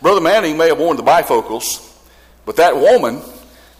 Brother 0.00 0.20
Manning 0.20 0.56
may 0.56 0.68
have 0.68 0.78
worn 0.78 0.96
the 0.96 1.02
bifocals, 1.02 1.89
but 2.50 2.56
that 2.56 2.74
woman, 2.74 3.22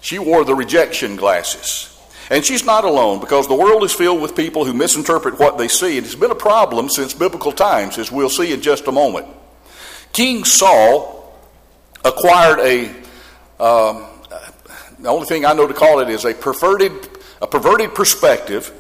she 0.01 0.21
wore 0.21 0.45
the 0.45 0.55
rejection 0.55 1.17
glasses. 1.17 1.89
And 2.31 2.45
she's 2.45 2.65
not 2.65 2.85
alone 2.85 3.19
because 3.19 3.49
the 3.49 3.55
world 3.57 3.83
is 3.83 3.93
filled 3.93 4.23
with 4.23 4.37
people 4.37 4.65
who 4.65 4.73
misinterpret 4.73 5.41
what 5.41 5.59
they 5.59 5.67
see. 5.67 5.97
And 5.99 6.07
it's 6.07 6.15
been 6.15 6.31
a 6.31 6.37
problem 6.37 6.89
since 6.89 7.13
biblical 7.13 7.51
times, 7.51 7.99
as 7.99 8.13
we'll 8.13 8.31
see 8.31 8.53
in 8.53 8.61
just 8.61 8.87
a 8.87 8.93
moment. 8.93 9.27
King 10.13 10.45
Saul 10.45 11.37
acquired 12.05 12.61
a, 12.61 12.91
um, 13.59 14.07
the 15.01 15.09
only 15.09 15.27
thing 15.27 15.45
I 15.45 15.53
know 15.53 15.67
to 15.67 15.75
call 15.75 15.99
it 15.99 16.09
is 16.09 16.25
a 16.25 16.33
perverted, 16.33 16.93
a 17.43 17.49
perverted 17.49 17.93
perspective. 17.93 18.71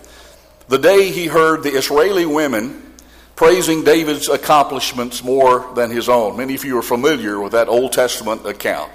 The 0.68 0.78
day 0.78 1.10
he 1.10 1.26
heard 1.26 1.64
the 1.64 1.70
Israeli 1.70 2.26
women 2.26 2.94
praising 3.34 3.82
David's 3.82 4.28
accomplishments 4.28 5.24
more 5.24 5.68
than 5.74 5.90
his 5.90 6.08
own. 6.08 6.36
Many 6.36 6.54
of 6.54 6.64
you 6.64 6.78
are 6.78 6.82
familiar 6.82 7.40
with 7.40 7.50
that 7.50 7.66
Old 7.66 7.92
Testament 7.92 8.46
account. 8.46 8.92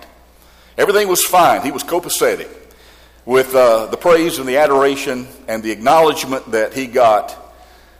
Everything 0.77 1.07
was 1.07 1.23
fine. 1.23 1.61
He 1.61 1.71
was 1.71 1.83
copacetic 1.83 2.49
with 3.25 3.55
uh, 3.55 3.87
the 3.87 3.97
praise 3.97 4.39
and 4.39 4.47
the 4.47 4.57
adoration 4.57 5.27
and 5.47 5.63
the 5.63 5.71
acknowledgement 5.71 6.51
that 6.51 6.73
he 6.73 6.85
got 6.85 7.35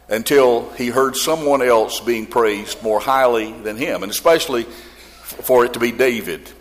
until 0.07 0.69
he 0.71 0.89
heard 0.89 1.15
someone 1.15 1.61
else 1.61 1.99
being 1.99 2.27
praised 2.27 2.83
more 2.83 2.99
highly 2.99 3.51
than 3.51 3.75
him, 3.75 4.03
and 4.03 4.11
especially 4.11 4.63
for 4.63 5.65
it 5.65 5.73
to 5.73 5.79
be 5.79 5.91
David. 5.91 6.51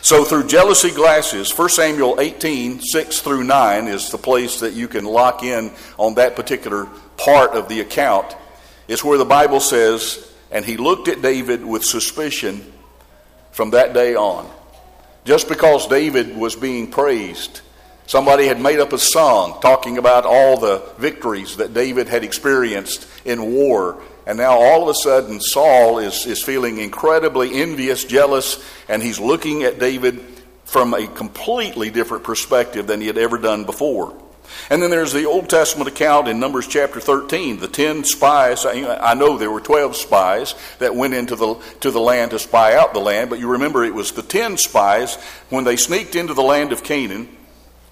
So, 0.00 0.24
through 0.24 0.48
jealousy 0.48 0.90
glasses, 0.90 1.56
1 1.56 1.68
Samuel 1.68 2.20
18, 2.20 2.80
6 2.80 3.20
through 3.20 3.44
9 3.44 3.86
is 3.86 4.10
the 4.10 4.18
place 4.18 4.58
that 4.58 4.72
you 4.72 4.88
can 4.88 5.04
lock 5.04 5.44
in 5.44 5.70
on 5.96 6.14
that 6.14 6.34
particular 6.34 6.88
part 7.16 7.52
of 7.52 7.68
the 7.68 7.80
account. 7.80 8.34
It's 8.88 9.04
where 9.04 9.16
the 9.16 9.24
Bible 9.24 9.60
says, 9.60 10.28
And 10.50 10.64
he 10.64 10.76
looked 10.76 11.06
at 11.06 11.22
David 11.22 11.64
with 11.64 11.84
suspicion 11.84 12.72
from 13.52 13.70
that 13.70 13.94
day 13.94 14.16
on. 14.16 14.50
Just 15.24 15.48
because 15.48 15.86
David 15.86 16.36
was 16.36 16.56
being 16.56 16.90
praised, 16.90 17.60
somebody 18.06 18.46
had 18.46 18.60
made 18.60 18.80
up 18.80 18.92
a 18.92 18.98
song 18.98 19.60
talking 19.60 19.98
about 19.98 20.24
all 20.24 20.58
the 20.58 20.82
victories 20.98 21.56
that 21.58 21.74
David 21.74 22.08
had 22.08 22.24
experienced 22.24 23.06
in 23.24 23.52
war. 23.52 24.02
And 24.26 24.38
now 24.38 24.58
all 24.58 24.82
of 24.82 24.88
a 24.88 24.94
sudden, 24.94 25.40
Saul 25.40 25.98
is, 25.98 26.26
is 26.26 26.42
feeling 26.42 26.78
incredibly 26.78 27.60
envious, 27.60 28.04
jealous, 28.04 28.64
and 28.88 29.02
he's 29.02 29.20
looking 29.20 29.62
at 29.62 29.78
David 29.78 30.20
from 30.64 30.94
a 30.94 31.06
completely 31.06 31.90
different 31.90 32.24
perspective 32.24 32.86
than 32.86 33.00
he 33.00 33.06
had 33.06 33.18
ever 33.18 33.38
done 33.38 33.64
before. 33.64 34.16
And 34.70 34.82
then 34.82 34.90
there's 34.90 35.12
the 35.12 35.26
Old 35.26 35.48
Testament 35.48 35.88
account 35.88 36.28
in 36.28 36.40
Numbers 36.40 36.66
chapter 36.66 37.00
13, 37.00 37.58
the 37.58 37.68
10 37.68 38.04
spies. 38.04 38.64
I 38.66 39.14
know 39.14 39.38
there 39.38 39.50
were 39.50 39.60
12 39.60 39.96
spies 39.96 40.54
that 40.78 40.94
went 40.94 41.14
into 41.14 41.36
the, 41.36 41.54
to 41.80 41.90
the 41.90 42.00
land 42.00 42.30
to 42.32 42.38
spy 42.38 42.74
out 42.74 42.94
the 42.94 43.00
land, 43.00 43.30
but 43.30 43.38
you 43.38 43.48
remember 43.48 43.84
it 43.84 43.94
was 43.94 44.12
the 44.12 44.22
10 44.22 44.56
spies 44.56 45.16
when 45.50 45.64
they 45.64 45.76
sneaked 45.76 46.16
into 46.16 46.34
the 46.34 46.42
land 46.42 46.72
of 46.72 46.82
Canaan 46.84 47.28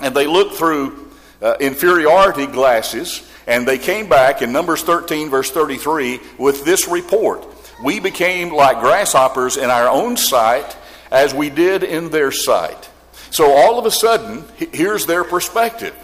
and 0.01 0.15
they 0.15 0.27
looked 0.27 0.55
through 0.55 1.11
uh, 1.43 1.57
inferiority 1.61 2.47
glasses 2.47 3.27
and 3.47 3.67
they 3.67 3.79
came 3.79 4.09
back 4.09 4.43
in 4.43 4.53
Numbers 4.53 4.83
13, 4.83 5.29
verse 5.31 5.51
33, 5.51 6.21
with 6.39 6.65
this 6.65 6.89
report 6.89 7.47
We 7.83 7.99
became 8.01 8.53
like 8.53 8.81
grasshoppers 8.81 9.57
in 9.57 9.71
our 9.71 9.89
own 9.89 10.17
sight 10.17 10.77
as 11.11 11.35
we 11.35 11.51
did 11.51 11.83
in 11.83 12.11
their 12.11 12.31
sight. 12.31 12.91
So 13.31 13.51
all 13.51 13.79
of 13.79 13.87
a 13.87 13.91
sudden, 13.91 14.45
here's 14.57 15.07
their 15.07 15.25
perspective. 15.25 15.95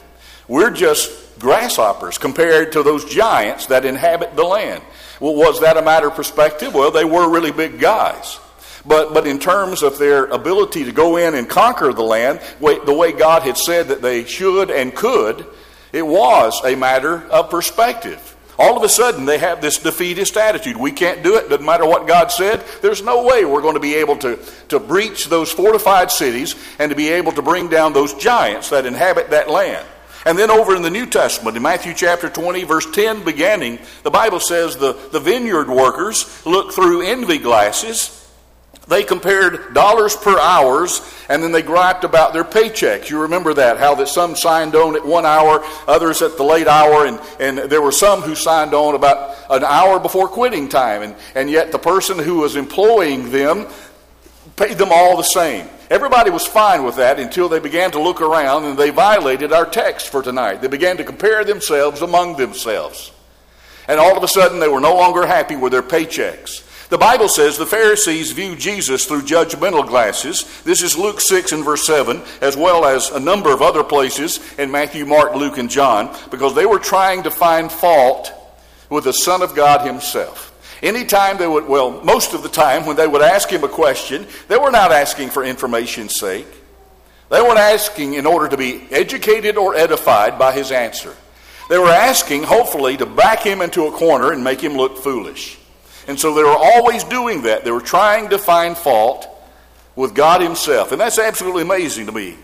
We're 0.48 0.70
just 0.70 1.38
grasshoppers 1.38 2.18
compared 2.18 2.72
to 2.72 2.82
those 2.82 3.04
giants 3.04 3.66
that 3.66 3.84
inhabit 3.84 4.36
the 4.36 4.44
land. 4.44 4.82
Well, 5.20 5.34
was 5.34 5.60
that 5.60 5.76
a 5.76 5.82
matter 5.82 6.08
of 6.08 6.14
perspective? 6.14 6.74
Well, 6.74 6.90
they 6.90 7.04
were 7.04 7.28
really 7.28 7.52
big 7.52 7.80
guys. 7.80 8.38
But, 8.86 9.12
but 9.12 9.26
in 9.26 9.38
terms 9.38 9.82
of 9.82 9.98
their 9.98 10.26
ability 10.26 10.84
to 10.84 10.92
go 10.92 11.16
in 11.16 11.34
and 11.34 11.48
conquer 11.48 11.92
the 11.92 12.04
land, 12.04 12.40
the 12.60 12.94
way 12.94 13.12
God 13.12 13.42
had 13.42 13.56
said 13.56 13.88
that 13.88 14.00
they 14.00 14.24
should 14.24 14.70
and 14.70 14.94
could, 14.94 15.44
it 15.92 16.06
was 16.06 16.60
a 16.64 16.76
matter 16.76 17.22
of 17.24 17.50
perspective. 17.50 18.36
All 18.58 18.76
of 18.76 18.82
a 18.82 18.88
sudden, 18.88 19.26
they 19.26 19.38
have 19.38 19.60
this 19.60 19.78
defeatist 19.78 20.36
attitude. 20.36 20.76
We 20.76 20.92
can't 20.92 21.22
do 21.22 21.36
it. 21.36 21.50
Doesn't 21.50 21.66
matter 21.66 21.84
what 21.84 22.06
God 22.06 22.28
said. 22.28 22.64
There's 22.80 23.02
no 23.02 23.24
way 23.24 23.44
we're 23.44 23.60
going 23.60 23.74
to 23.74 23.80
be 23.80 23.96
able 23.96 24.16
to, 24.18 24.38
to 24.68 24.78
breach 24.78 25.26
those 25.26 25.52
fortified 25.52 26.10
cities 26.10 26.54
and 26.78 26.88
to 26.88 26.96
be 26.96 27.08
able 27.08 27.32
to 27.32 27.42
bring 27.42 27.68
down 27.68 27.92
those 27.92 28.14
giants 28.14 28.70
that 28.70 28.86
inhabit 28.86 29.30
that 29.30 29.50
land. 29.50 29.86
And 30.26 30.36
then 30.36 30.50
over 30.50 30.74
in 30.74 30.82
the 30.82 30.90
New 30.90 31.06
Testament, 31.06 31.56
in 31.56 31.62
Matthew 31.62 31.94
chapter 31.94 32.28
20, 32.28 32.64
verse 32.64 32.90
10 32.90 33.24
beginning, 33.24 33.78
the 34.02 34.10
Bible 34.10 34.40
says 34.40 34.76
the, 34.76 34.92
the 35.12 35.20
vineyard 35.20 35.70
workers 35.70 36.44
looked 36.44 36.74
through 36.74 37.02
envy 37.02 37.38
glasses. 37.38 38.24
They 38.88 39.04
compared 39.04 39.72
dollars 39.72 40.16
per 40.16 40.36
hours 40.38 41.00
and 41.28 41.42
then 41.42 41.52
they 41.52 41.62
griped 41.62 42.02
about 42.02 42.32
their 42.32 42.44
paychecks. 42.44 43.08
You 43.08 43.22
remember 43.22 43.54
that, 43.54 43.78
how 43.78 43.94
that 43.96 44.08
some 44.08 44.34
signed 44.34 44.74
on 44.74 44.96
at 44.96 45.06
one 45.06 45.26
hour, 45.26 45.64
others 45.86 46.22
at 46.22 46.36
the 46.36 46.44
late 46.44 46.68
hour, 46.68 47.06
and, 47.06 47.20
and 47.40 47.70
there 47.70 47.82
were 47.82 47.92
some 47.92 48.20
who 48.20 48.34
signed 48.34 48.74
on 48.74 48.96
about 48.96 49.36
an 49.48 49.64
hour 49.64 50.00
before 50.00 50.28
quitting 50.28 50.68
time. 50.68 51.02
And, 51.02 51.14
and 51.36 51.48
yet 51.48 51.70
the 51.70 51.78
person 51.78 52.18
who 52.18 52.36
was 52.36 52.56
employing 52.56 53.30
them 53.30 53.66
paid 54.56 54.78
them 54.78 54.88
all 54.90 55.16
the 55.16 55.22
same. 55.22 55.68
Everybody 55.88 56.30
was 56.30 56.46
fine 56.46 56.82
with 56.82 56.96
that 56.96 57.20
until 57.20 57.48
they 57.48 57.60
began 57.60 57.92
to 57.92 58.02
look 58.02 58.20
around 58.20 58.64
and 58.64 58.76
they 58.76 58.90
violated 58.90 59.52
our 59.52 59.66
text 59.66 60.08
for 60.08 60.22
tonight. 60.22 60.60
They 60.60 60.68
began 60.68 60.96
to 60.96 61.04
compare 61.04 61.44
themselves 61.44 62.02
among 62.02 62.36
themselves. 62.36 63.12
And 63.86 64.00
all 64.00 64.16
of 64.16 64.24
a 64.24 64.28
sudden, 64.28 64.58
they 64.58 64.68
were 64.68 64.80
no 64.80 64.96
longer 64.96 65.26
happy 65.26 65.54
with 65.54 65.70
their 65.70 65.82
paychecks. 65.82 66.64
The 66.88 66.98
Bible 66.98 67.28
says 67.28 67.58
the 67.58 67.66
Pharisees 67.66 68.32
viewed 68.32 68.60
Jesus 68.60 69.06
through 69.06 69.22
judgmental 69.22 69.86
glasses. 69.86 70.62
This 70.62 70.82
is 70.82 70.96
Luke 70.96 71.20
6 71.20 71.52
and 71.52 71.64
verse 71.64 71.84
7, 71.84 72.22
as 72.40 72.56
well 72.56 72.84
as 72.84 73.10
a 73.10 73.18
number 73.18 73.52
of 73.52 73.60
other 73.60 73.82
places 73.82 74.38
in 74.56 74.70
Matthew, 74.70 75.04
Mark, 75.04 75.34
Luke, 75.34 75.58
and 75.58 75.68
John, 75.70 76.16
because 76.30 76.54
they 76.54 76.66
were 76.66 76.78
trying 76.78 77.24
to 77.24 77.30
find 77.30 77.72
fault 77.72 78.32
with 78.88 79.04
the 79.04 79.12
Son 79.12 79.42
of 79.42 79.54
God 79.56 79.84
Himself. 79.84 80.45
Anytime 80.82 81.38
they 81.38 81.46
would, 81.46 81.66
well, 81.66 82.02
most 82.02 82.34
of 82.34 82.42
the 82.42 82.48
time 82.48 82.84
when 82.86 82.96
they 82.96 83.06
would 83.06 83.22
ask 83.22 83.48
him 83.48 83.64
a 83.64 83.68
question, 83.68 84.26
they 84.48 84.56
were 84.56 84.70
not 84.70 84.92
asking 84.92 85.30
for 85.30 85.44
information's 85.44 86.18
sake. 86.18 86.46
They 87.30 87.40
weren't 87.40 87.58
asking 87.58 88.14
in 88.14 88.26
order 88.26 88.48
to 88.48 88.56
be 88.56 88.86
educated 88.90 89.56
or 89.56 89.74
edified 89.74 90.38
by 90.38 90.52
his 90.52 90.70
answer. 90.70 91.14
They 91.68 91.78
were 91.78 91.88
asking, 91.88 92.44
hopefully, 92.44 92.96
to 92.98 93.06
back 93.06 93.40
him 93.40 93.62
into 93.62 93.86
a 93.86 93.90
corner 93.90 94.32
and 94.32 94.44
make 94.44 94.60
him 94.60 94.74
look 94.74 94.98
foolish. 94.98 95.58
And 96.06 96.18
so 96.18 96.34
they 96.34 96.42
were 96.42 96.56
always 96.56 97.02
doing 97.04 97.42
that. 97.42 97.64
They 97.64 97.72
were 97.72 97.80
trying 97.80 98.28
to 98.28 98.38
find 98.38 98.76
fault 98.76 99.28
with 99.96 100.14
God 100.14 100.40
Himself. 100.40 100.92
And 100.92 101.00
that's 101.00 101.18
absolutely 101.18 101.62
amazing 101.62 102.06
to 102.06 102.12
me. 102.12 102.36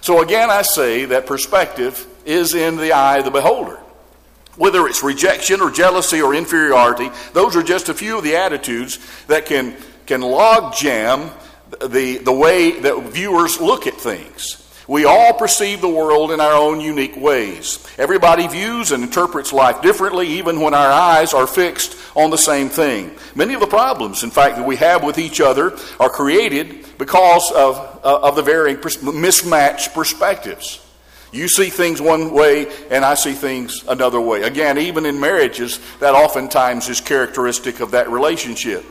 So 0.00 0.22
again, 0.22 0.50
I 0.50 0.62
say 0.62 1.06
that 1.06 1.26
perspective 1.26 2.06
is 2.26 2.54
in 2.54 2.76
the 2.76 2.92
eye 2.92 3.18
of 3.18 3.24
the 3.24 3.30
beholder. 3.30 3.80
Whether 4.56 4.86
it's 4.86 5.02
rejection 5.02 5.60
or 5.60 5.70
jealousy 5.70 6.22
or 6.22 6.34
inferiority, 6.34 7.10
those 7.32 7.56
are 7.56 7.62
just 7.62 7.88
a 7.88 7.94
few 7.94 8.18
of 8.18 8.24
the 8.24 8.36
attitudes 8.36 8.98
that 9.26 9.46
can, 9.46 9.76
can 10.06 10.22
log 10.22 10.74
jam 10.74 11.30
the, 11.86 12.18
the 12.18 12.32
way 12.32 12.80
that 12.80 13.02
viewers 13.10 13.60
look 13.60 13.86
at 13.86 13.94
things. 13.94 14.62
We 14.88 15.04
all 15.04 15.32
perceive 15.32 15.80
the 15.80 15.88
world 15.88 16.30
in 16.30 16.40
our 16.40 16.52
own 16.52 16.80
unique 16.80 17.16
ways. 17.16 17.84
Everybody 17.98 18.46
views 18.46 18.92
and 18.92 19.02
interprets 19.02 19.52
life 19.52 19.82
differently, 19.82 20.28
even 20.28 20.60
when 20.60 20.74
our 20.74 20.92
eyes 20.92 21.34
are 21.34 21.46
fixed 21.46 21.96
on 22.14 22.30
the 22.30 22.38
same 22.38 22.68
thing. 22.68 23.10
Many 23.34 23.54
of 23.54 23.60
the 23.60 23.66
problems, 23.66 24.22
in 24.22 24.30
fact, 24.30 24.56
that 24.56 24.66
we 24.66 24.76
have 24.76 25.02
with 25.02 25.18
each 25.18 25.40
other 25.40 25.76
are 25.98 26.08
created 26.08 26.86
because 26.98 27.50
of, 27.50 28.00
uh, 28.04 28.20
of 28.22 28.36
the 28.36 28.42
varying 28.42 28.76
pers- 28.76 29.02
mismatched 29.02 29.92
perspectives. 29.92 30.80
You 31.32 31.48
see 31.48 31.70
things 31.70 32.00
one 32.00 32.32
way, 32.32 32.66
and 32.90 33.04
I 33.04 33.14
see 33.14 33.32
things 33.32 33.84
another 33.88 34.20
way. 34.20 34.42
Again, 34.42 34.78
even 34.78 35.06
in 35.06 35.20
marriages, 35.20 35.80
that 36.00 36.14
oftentimes 36.14 36.88
is 36.88 37.00
characteristic 37.00 37.80
of 37.80 37.90
that 37.90 38.10
relationship. 38.10 38.84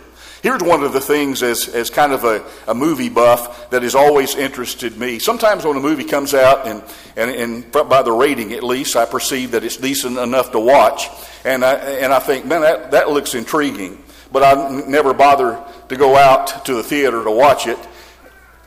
Here's 0.44 0.62
one 0.62 0.84
of 0.84 0.94
the 0.94 1.02
things 1.02 1.42
as, 1.42 1.68
as 1.70 1.90
kind 1.90 2.14
of 2.14 2.24
a, 2.24 2.46
a 2.68 2.76
movie 2.76 3.10
buff 3.10 3.72
that 3.72 3.82
has 3.82 3.96
always 3.96 4.36
interested 4.36 4.96
me. 4.96 5.18
Sometimes 5.18 5.66
when 5.66 5.76
a 5.76 5.80
movie 5.80 6.04
comes 6.04 6.36
out, 6.36 6.68
and, 6.68 6.84
and, 7.16 7.32
and 7.32 7.72
by 7.72 8.04
the 8.04 8.12
rating 8.12 8.54
at 8.54 8.62
least, 8.62 8.96
I 8.96 9.06
perceive 9.06 9.52
that 9.52 9.64
it's 9.64 9.78
decent 9.78 10.20
enough 10.20 10.52
to 10.52 10.60
watch. 10.60 11.08
And 11.46 11.66
I, 11.66 11.74
and 11.74 12.14
I 12.14 12.20
think, 12.20 12.46
man, 12.46 12.62
that, 12.62 12.92
that 12.92 13.10
looks 13.10 13.34
intriguing. 13.34 14.04
But 14.32 14.44
I 14.44 14.82
never 14.86 15.16
bother 15.16 15.64
to 15.90 15.96
go 15.96 16.16
out 16.16 16.66
to 16.66 16.76
the 16.76 16.84
theater 16.84 17.24
to 17.24 17.32
watch 17.32 17.66
it 17.66 17.80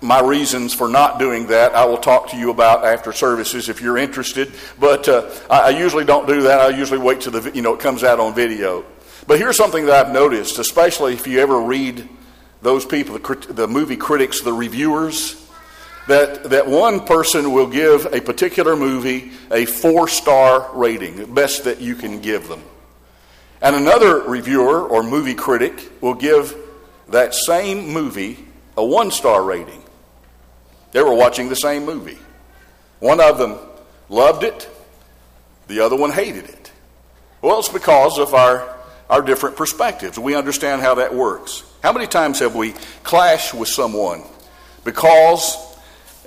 my 0.00 0.20
reasons 0.20 0.74
for 0.74 0.88
not 0.88 1.18
doing 1.18 1.48
that 1.48 1.74
I 1.74 1.84
will 1.84 1.98
talk 1.98 2.30
to 2.30 2.36
you 2.36 2.50
about 2.50 2.84
after 2.84 3.12
services 3.12 3.68
if 3.68 3.80
you're 3.80 3.98
interested. 3.98 4.52
But 4.78 5.08
uh, 5.08 5.30
I, 5.50 5.60
I, 5.60 5.68
usually 5.70 6.04
don't 6.04 6.26
do 6.26 6.42
that. 6.42 6.60
I 6.60 6.68
usually 6.68 7.00
wait 7.00 7.20
till 7.20 7.32
the 7.32 7.50
you 7.54 7.62
know 7.62 7.74
it 7.74 7.80
comes 7.80 8.04
out 8.04 8.20
on 8.20 8.34
video. 8.34 8.84
But 9.26 9.38
here's 9.38 9.56
something 9.56 9.86
that 9.86 10.06
I've 10.06 10.12
noticed, 10.12 10.58
especially 10.58 11.14
if 11.14 11.26
you 11.26 11.40
ever 11.40 11.60
read 11.60 12.08
those 12.62 12.84
people, 12.84 13.18
the, 13.18 13.52
the 13.52 13.68
movie 13.68 13.96
critics, 13.96 14.40
the 14.40 14.52
reviewers, 14.52 15.46
that 16.06 16.44
that 16.44 16.66
one 16.66 17.04
person 17.04 17.52
will 17.52 17.66
give 17.66 18.06
a 18.06 18.20
particular 18.20 18.76
movie 18.76 19.32
a 19.50 19.66
four 19.66 20.08
star 20.08 20.70
rating, 20.74 21.16
the 21.16 21.26
best 21.26 21.64
that 21.64 21.80
you 21.80 21.94
can 21.94 22.20
give 22.20 22.48
them, 22.48 22.62
and 23.60 23.74
another 23.74 24.20
reviewer 24.20 24.82
or 24.82 25.02
movie 25.02 25.34
critic 25.34 25.90
will 26.00 26.14
give 26.14 26.56
that 27.08 27.34
same 27.34 27.92
movie 27.92 28.38
a 28.76 28.84
one 28.84 29.10
star 29.10 29.42
rating. 29.42 29.82
They 30.92 31.02
were 31.02 31.14
watching 31.14 31.48
the 31.48 31.56
same 31.56 31.84
movie. 31.84 32.18
One 33.00 33.20
of 33.20 33.38
them 33.38 33.58
loved 34.08 34.42
it, 34.44 34.68
the 35.66 35.80
other 35.80 35.96
one 35.96 36.10
hated 36.10 36.44
it. 36.44 36.72
Well, 37.42 37.58
it's 37.58 37.68
because 37.68 38.18
of 38.18 38.34
our, 38.34 38.76
our 39.08 39.22
different 39.22 39.56
perspectives. 39.56 40.18
We 40.18 40.34
understand 40.34 40.82
how 40.82 40.96
that 40.96 41.14
works. 41.14 41.62
How 41.82 41.92
many 41.92 42.06
times 42.06 42.40
have 42.40 42.56
we 42.56 42.72
clashed 43.04 43.54
with 43.54 43.68
someone 43.68 44.22
because 44.84 45.56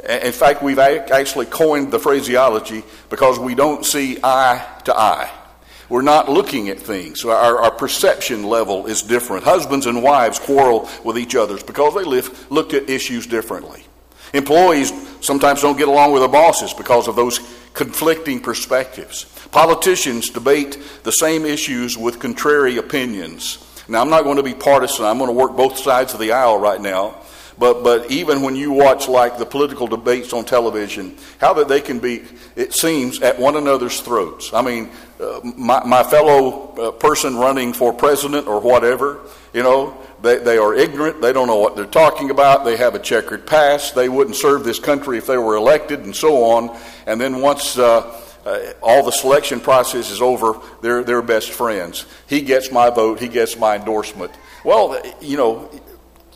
In 0.07 0.31
fact, 0.31 0.63
we've 0.63 0.79
actually 0.79 1.45
coined 1.45 1.91
the 1.91 1.99
phraseology 1.99 2.83
because 3.09 3.37
we 3.37 3.53
don't 3.53 3.85
see 3.85 4.17
eye 4.23 4.65
to 4.85 4.97
eye. 4.97 5.29
We're 5.89 6.01
not 6.01 6.29
looking 6.29 6.69
at 6.69 6.79
things. 6.79 7.23
Our, 7.25 7.59
our 7.59 7.71
perception 7.71 8.43
level 8.43 8.87
is 8.87 9.03
different. 9.03 9.43
Husbands 9.43 9.85
and 9.85 10.01
wives 10.01 10.39
quarrel 10.39 10.89
with 11.03 11.17
each 11.17 11.35
other 11.35 11.57
because 11.57 11.93
they 11.93 12.03
live, 12.03 12.49
look 12.49 12.73
at 12.73 12.89
issues 12.89 13.27
differently. 13.27 13.83
Employees 14.33 14.91
sometimes 15.21 15.61
don't 15.61 15.77
get 15.77 15.87
along 15.87 16.11
with 16.11 16.21
their 16.21 16.29
bosses 16.29 16.73
because 16.73 17.07
of 17.07 17.15
those 17.15 17.39
conflicting 17.73 18.39
perspectives. 18.39 19.25
Politicians 19.51 20.29
debate 20.29 20.77
the 21.03 21.11
same 21.11 21.45
issues 21.45 21.97
with 21.97 22.19
contrary 22.19 22.77
opinions. 22.77 23.67
Now, 23.87 24.01
I'm 24.01 24.09
not 24.09 24.23
going 24.23 24.37
to 24.37 24.43
be 24.43 24.53
partisan. 24.53 25.05
I'm 25.05 25.17
going 25.17 25.29
to 25.29 25.33
work 25.33 25.55
both 25.57 25.77
sides 25.77 26.13
of 26.13 26.19
the 26.19 26.31
aisle 26.31 26.59
right 26.59 26.79
now. 26.79 27.15
But, 27.57 27.83
but 27.83 28.09
even 28.09 28.41
when 28.41 28.55
you 28.55 28.71
watch 28.71 29.07
like 29.07 29.37
the 29.37 29.45
political 29.45 29.85
debates 29.85 30.33
on 30.33 30.45
television, 30.45 31.17
how 31.39 31.53
that 31.53 31.67
they 31.67 31.81
can 31.81 31.99
be, 31.99 32.23
it 32.55 32.73
seems, 32.73 33.21
at 33.21 33.37
one 33.37 33.55
another's 33.55 33.99
throats. 33.99 34.53
I 34.53 34.61
mean, 34.61 34.89
uh, 35.19 35.41
my, 35.43 35.83
my 35.85 36.01
fellow 36.01 36.73
uh, 36.73 36.91
person 36.91 37.35
running 37.35 37.73
for 37.73 37.93
president 37.93 38.47
or 38.47 38.59
whatever, 38.61 39.19
you 39.53 39.63
know, 39.63 39.97
they, 40.21 40.37
they 40.37 40.57
are 40.57 40.73
ignorant. 40.73 41.21
They 41.21 41.33
don't 41.33 41.47
know 41.47 41.57
what 41.57 41.75
they're 41.75 41.85
talking 41.85 42.29
about. 42.29 42.63
They 42.63 42.77
have 42.77 42.95
a 42.95 42.99
checkered 42.99 43.45
past. 43.45 43.95
They 43.95 44.07
wouldn't 44.07 44.35
serve 44.35 44.63
this 44.63 44.79
country 44.79 45.17
if 45.17 45.27
they 45.27 45.37
were 45.37 45.55
elected 45.55 46.01
and 46.01 46.15
so 46.15 46.43
on. 46.43 46.77
And 47.05 47.19
then 47.19 47.41
once 47.41 47.77
uh, 47.77 48.17
uh, 48.45 48.59
all 48.81 49.03
the 49.03 49.11
selection 49.11 49.59
process 49.59 50.09
is 50.09 50.21
over, 50.21 50.53
they're, 50.81 51.03
they're 51.03 51.21
best 51.21 51.51
friends. 51.51 52.05
He 52.27 52.41
gets 52.41 52.71
my 52.71 52.89
vote. 52.89 53.19
He 53.19 53.27
gets 53.27 53.57
my 53.57 53.75
endorsement. 53.75 54.31
Well, 54.63 55.01
you 55.19 55.37
know, 55.37 55.69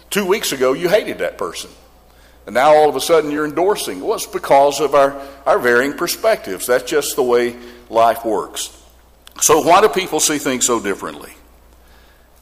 two 0.10 0.26
weeks 0.26 0.52
ago 0.52 0.74
you 0.74 0.90
hated 0.90 1.20
that 1.20 1.38
person. 1.38 1.70
And 2.46 2.54
now 2.54 2.76
all 2.76 2.90
of 2.90 2.96
a 2.96 3.02
sudden 3.02 3.32
you're 3.32 3.46
endorsing. 3.46 4.02
Well, 4.02 4.16
it's 4.16 4.28
because 4.28 4.80
of 4.80 4.94
our, 4.94 5.20
our 5.46 5.58
varying 5.58 5.94
perspectives. 5.94 6.68
That's 6.68 6.84
just 6.84 7.16
the 7.16 7.24
way 7.24 7.56
life 7.90 8.26
works. 8.26 8.72
So, 9.42 9.62
why 9.62 9.82
do 9.82 9.90
people 9.90 10.20
see 10.20 10.38
things 10.38 10.66
so 10.66 10.80
differently? 10.80 11.34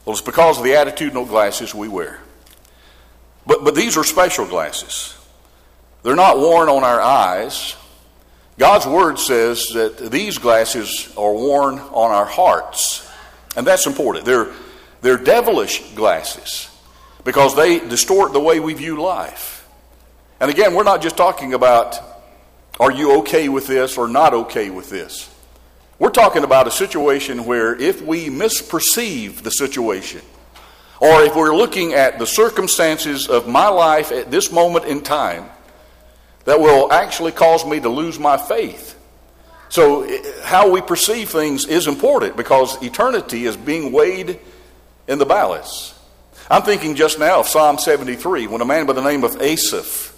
Well, 0.04 0.12
it's 0.12 0.20
because 0.20 0.58
of 0.58 0.64
the 0.64 0.70
attitudinal 0.70 1.26
glasses 1.26 1.74
we 1.74 1.88
wear. 1.88 2.20
But, 3.46 3.64
but 3.64 3.74
these 3.74 3.96
are 3.96 4.04
special 4.04 4.46
glasses. 4.46 5.16
They're 6.02 6.16
not 6.16 6.38
worn 6.38 6.68
on 6.68 6.84
our 6.84 7.00
eyes. 7.00 7.76
God's 8.58 8.86
Word 8.86 9.18
says 9.18 9.68
that 9.74 10.10
these 10.10 10.38
glasses 10.38 11.12
are 11.16 11.32
worn 11.32 11.78
on 11.78 12.10
our 12.10 12.26
hearts. 12.26 13.10
And 13.56 13.66
that's 13.66 13.86
important. 13.86 14.24
They're, 14.24 14.52
they're 15.00 15.16
devilish 15.16 15.94
glasses 15.94 16.68
because 17.24 17.56
they 17.56 17.80
distort 17.80 18.32
the 18.32 18.40
way 18.40 18.60
we 18.60 18.74
view 18.74 19.00
life. 19.00 19.66
And 20.40 20.50
again, 20.50 20.74
we're 20.74 20.84
not 20.84 21.00
just 21.00 21.16
talking 21.16 21.54
about 21.54 21.98
are 22.78 22.92
you 22.92 23.20
okay 23.20 23.48
with 23.48 23.66
this 23.66 23.96
or 23.96 24.08
not 24.08 24.34
okay 24.34 24.68
with 24.68 24.90
this. 24.90 25.30
We're 25.98 26.10
talking 26.10 26.42
about 26.42 26.66
a 26.66 26.72
situation 26.72 27.44
where 27.44 27.74
if 27.80 28.02
we 28.02 28.28
misperceive 28.28 29.42
the 29.42 29.50
situation, 29.50 30.22
or 31.00 31.22
if 31.22 31.36
we're 31.36 31.54
looking 31.54 31.92
at 31.92 32.18
the 32.18 32.26
circumstances 32.26 33.28
of 33.28 33.46
my 33.46 33.68
life 33.68 34.10
at 34.10 34.30
this 34.30 34.50
moment 34.50 34.86
in 34.86 35.02
time, 35.02 35.46
that 36.46 36.58
will 36.58 36.92
actually 36.92 37.32
cause 37.32 37.64
me 37.64 37.78
to 37.80 37.88
lose 37.88 38.18
my 38.18 38.36
faith. 38.36 38.98
So, 39.68 40.02
eh, 40.02 40.22
how 40.42 40.70
we 40.70 40.80
perceive 40.80 41.30
things 41.30 41.66
is 41.66 41.86
important 41.86 42.36
because 42.36 42.80
eternity 42.82 43.46
is 43.46 43.56
being 43.56 43.92
weighed 43.92 44.38
in 45.08 45.18
the 45.18 45.26
balance. 45.26 45.98
I'm 46.50 46.62
thinking 46.62 46.94
just 46.94 47.18
now 47.18 47.40
of 47.40 47.48
Psalm 47.48 47.78
73 47.78 48.46
when 48.46 48.60
a 48.60 48.64
man 48.64 48.86
by 48.86 48.92
the 48.92 49.02
name 49.02 49.24
of 49.24 49.40
Asaph, 49.40 50.12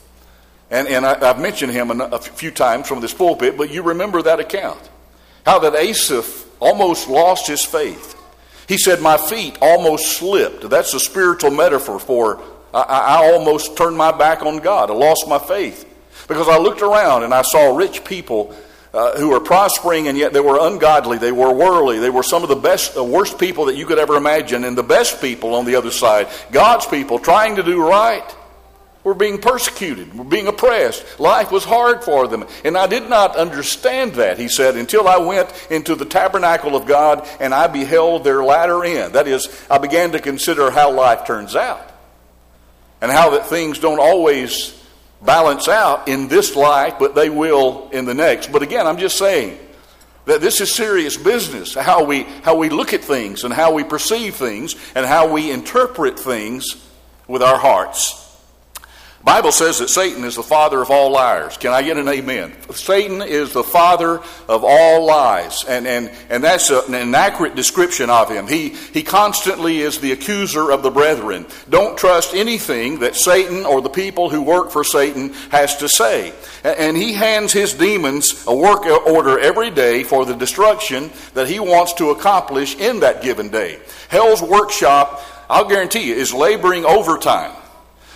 and, 0.71 0.88
and 0.88 1.06
I, 1.06 1.18
have 1.18 1.40
mentioned 1.40 1.73
him 1.73 1.90
a 2.00 2.18
few 2.18 2.50
times 2.50 2.88
from 2.88 3.00
this 3.00 3.14
pulpit, 3.14 3.56
but 3.56 3.71
you 3.71 3.83
remember 3.83 4.23
that 4.23 4.40
account. 4.40 4.80
How 5.47 5.61
that 5.61 5.76
Asaph 5.76 6.45
almost 6.61 7.09
lost 7.09 7.47
his 7.47 7.65
faith. 7.65 8.15
He 8.69 8.76
said, 8.76 9.00
My 9.00 9.17
feet 9.17 9.56
almost 9.63 10.19
slipped. 10.19 10.69
That's 10.69 10.93
a 10.93 11.00
spiritual 11.00 11.52
metaphor 11.52 11.99
for 11.99 12.43
I, 12.75 12.82
I 13.23 13.32
almost 13.32 13.76
turned 13.76 13.97
my 13.97 14.13
back 14.13 14.43
on 14.43 14.59
God. 14.59 14.91
I 14.91 14.95
lost 14.95 15.26
my 15.28 15.39
faith. 15.39 15.85
Because 16.28 16.49
I 16.49 16.59
looked 16.59 16.82
around 16.82 17.23
and 17.23 17.32
I 17.32 17.43
saw 17.43 17.76
rich 17.76 18.04
people 18.04 18.54
uh, 18.93 19.17
who 19.19 19.30
were 19.30 19.41
prospering 19.41 20.09
and 20.09 20.19
yet 20.19 20.32
they 20.32 20.41
were 20.41 20.59
ungodly. 20.61 21.19
They 21.19 21.32
were 21.32 21.52
worldly. 21.52 22.00
They 22.00 22.11
were 22.11 22.25
some 22.25 22.43
of 22.43 22.49
the 22.49 22.56
best, 22.56 22.95
the 22.95 23.04
worst 23.04 23.39
people 23.39 23.67
that 23.67 23.76
you 23.76 23.87
could 23.87 23.99
ever 23.99 24.17
imagine. 24.17 24.65
And 24.65 24.76
the 24.76 24.82
best 24.82 25.21
people 25.21 25.54
on 25.54 25.65
the 25.65 25.76
other 25.76 25.93
side, 25.93 26.28
God's 26.50 26.87
people 26.87 27.19
trying 27.19 27.56
to 27.56 27.63
do 27.63 27.87
right 27.87 28.35
were 29.06 29.14
being 29.14 29.38
persecuted, 29.38 30.12
were 30.19 30.25
being 30.25 30.49
oppressed. 30.49 31.21
Life 31.21 31.52
was 31.52 31.64
hard 31.64 32.02
for 32.02 32.26
them. 32.26 32.45
And 32.64 32.76
I 32.76 32.88
did 32.88 33.08
not 33.08 33.36
understand 33.36 34.14
that, 34.14 34.36
he 34.36 34.49
said, 34.49 34.75
until 34.75 35.06
I 35.06 35.19
went 35.19 35.49
into 35.71 35.95
the 35.95 36.04
tabernacle 36.04 36.75
of 36.75 36.86
God 36.86 37.25
and 37.38 37.54
I 37.54 37.69
beheld 37.69 38.25
their 38.25 38.42
latter 38.42 38.84
end. 38.84 39.12
That 39.12 39.28
is, 39.28 39.49
I 39.71 39.78
began 39.78 40.10
to 40.10 40.19
consider 40.19 40.73
how 40.73 40.90
life 40.90 41.25
turns 41.25 41.54
out 41.54 41.88
and 43.00 43.12
how 43.12 43.30
that 43.30 43.47
things 43.47 43.78
don't 43.78 44.00
always 44.00 44.76
balance 45.23 45.69
out 45.69 46.08
in 46.08 46.26
this 46.26 46.56
life, 46.56 46.95
but 46.99 47.14
they 47.14 47.30
will 47.30 47.88
in 47.90 48.06
the 48.06 48.14
next. 48.14 48.50
But 48.50 48.62
again, 48.64 48.88
I'm 48.88 48.99
just 48.99 49.16
saying 49.16 49.56
that 50.25 50.40
this 50.40 50.60
is 50.60 50.75
serious 50.75 51.16
business 51.16 51.75
how 51.75 52.02
we, 52.02 52.25
how 52.42 52.56
we 52.56 52.71
look 52.71 52.92
at 52.92 53.04
things 53.04 53.45
and 53.45 53.54
how 53.54 53.73
we 53.73 53.84
perceive 53.84 54.34
things 54.34 54.75
and 54.97 55.06
how 55.06 55.32
we 55.32 55.52
interpret 55.52 56.19
things 56.19 56.84
with 57.28 57.40
our 57.40 57.56
hearts. 57.56 58.25
Bible 59.26 59.50
says 59.50 59.80
that 59.80 59.89
Satan 59.89 60.23
is 60.23 60.36
the 60.36 60.43
father 60.45 60.80
of 60.80 60.89
all 60.89 61.10
liars. 61.10 61.56
Can 61.56 61.73
I 61.73 61.82
get 61.82 61.97
an 61.97 62.06
amen? 62.06 62.52
Satan 62.71 63.21
is 63.21 63.52
the 63.52 63.65
father 63.65 64.21
of 64.49 64.62
all 64.65 65.04
lies, 65.04 65.65
and, 65.65 65.84
and, 65.84 66.12
and 66.30 66.45
that's 66.45 66.71
a, 66.71 66.82
an 66.82 67.12
accurate 67.12 67.56
description 67.56 68.08
of 68.08 68.30
him. 68.30 68.47
He, 68.47 68.69
he 68.69 69.02
constantly 69.02 69.80
is 69.80 69.99
the 69.99 70.12
accuser 70.12 70.71
of 70.71 70.84
the 70.84 70.93
brethren. 70.93 71.45
Don't 71.69 71.99
trust 71.99 72.34
anything 72.34 73.00
that 73.00 73.17
Satan 73.17 73.67
or 73.67 73.80
the 73.80 73.89
people 73.89 74.30
who 74.30 74.43
work 74.43 74.71
for 74.71 74.84
Satan 74.84 75.32
has 75.50 75.76
to 75.78 75.89
say. 75.89 76.32
And 76.62 76.97
he 76.97 77.12
hands 77.12 77.52
his 77.52 77.75
demons 77.75 78.47
a 78.47 78.54
work 78.54 78.86
order 78.86 79.41
every 79.41 79.71
day 79.71 80.04
for 80.04 80.25
the 80.25 80.36
destruction 80.36 81.10
that 81.34 81.49
he 81.49 81.58
wants 81.58 81.95
to 81.95 82.10
accomplish 82.10 82.76
in 82.76 83.00
that 83.00 83.23
given 83.23 83.49
day. 83.49 83.80
Hell's 84.08 84.41
workshop, 84.41 85.21
I'll 85.50 85.69
guarantee 85.69 86.10
you, 86.10 86.15
is 86.15 86.32
laboring 86.32 86.84
overtime 86.84 87.56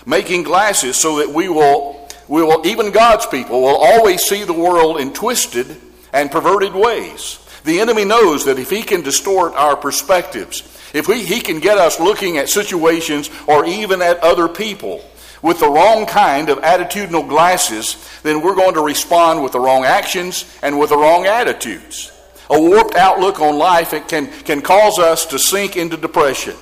making 0.07 0.43
glasses 0.43 0.97
so 0.97 1.19
that 1.19 1.31
we 1.31 1.49
will, 1.49 2.09
we 2.29 2.43
will, 2.43 2.67
even 2.67 2.91
God's 2.91 3.27
people, 3.27 3.63
will 3.63 3.77
always 3.77 4.23
see 4.23 4.45
the 4.45 4.53
world 4.53 5.01
in 5.01 5.13
twisted 5.13 5.77
and 6.13 6.31
perverted 6.31 6.75
ways. 6.75 7.39
The 7.65 7.81
enemy 7.81 8.05
knows 8.05 8.47
that 8.47 8.59
if 8.59 8.71
he 8.71 8.83
can 8.83 9.03
distort 9.03 9.55
our 9.55 9.77
perspectives, 9.77 10.63
if 10.93 11.07
we, 11.07 11.23
he 11.23 11.41
can 11.41 11.61
get 11.61 11.79
us 11.79 12.01
looking 12.01 12.39
at 12.39 12.49
situations 12.49 13.31
or 13.47 13.65
even 13.67 14.03
at 14.03 14.19
other 14.21 14.49
people 14.49 15.05
with 15.43 15.61
the 15.61 15.69
wrong 15.69 16.07
kind 16.07 16.49
of 16.49 16.59
attitudinal 16.59 17.29
glasses, 17.29 17.97
then 18.23 18.43
we're 18.43 18.55
going 18.55 18.75
to 18.75 18.81
respond 18.81 19.43
with 19.43 19.53
the 19.53 19.61
wrong 19.61 19.85
actions 19.85 20.45
and 20.63 20.79
with 20.79 20.91
the 20.91 20.97
wrong 20.97 21.27
attitudes. 21.27 22.13
A 22.51 22.61
warped 22.61 22.97
outlook 22.97 23.41
on 23.41 23.57
life 23.57 23.93
it 23.93 24.09
can, 24.09 24.27
can 24.43 24.61
cause 24.61 24.99
us 24.99 25.27
to 25.27 25.39
sink 25.39 25.77
into 25.77 25.97
depression. 25.97 26.57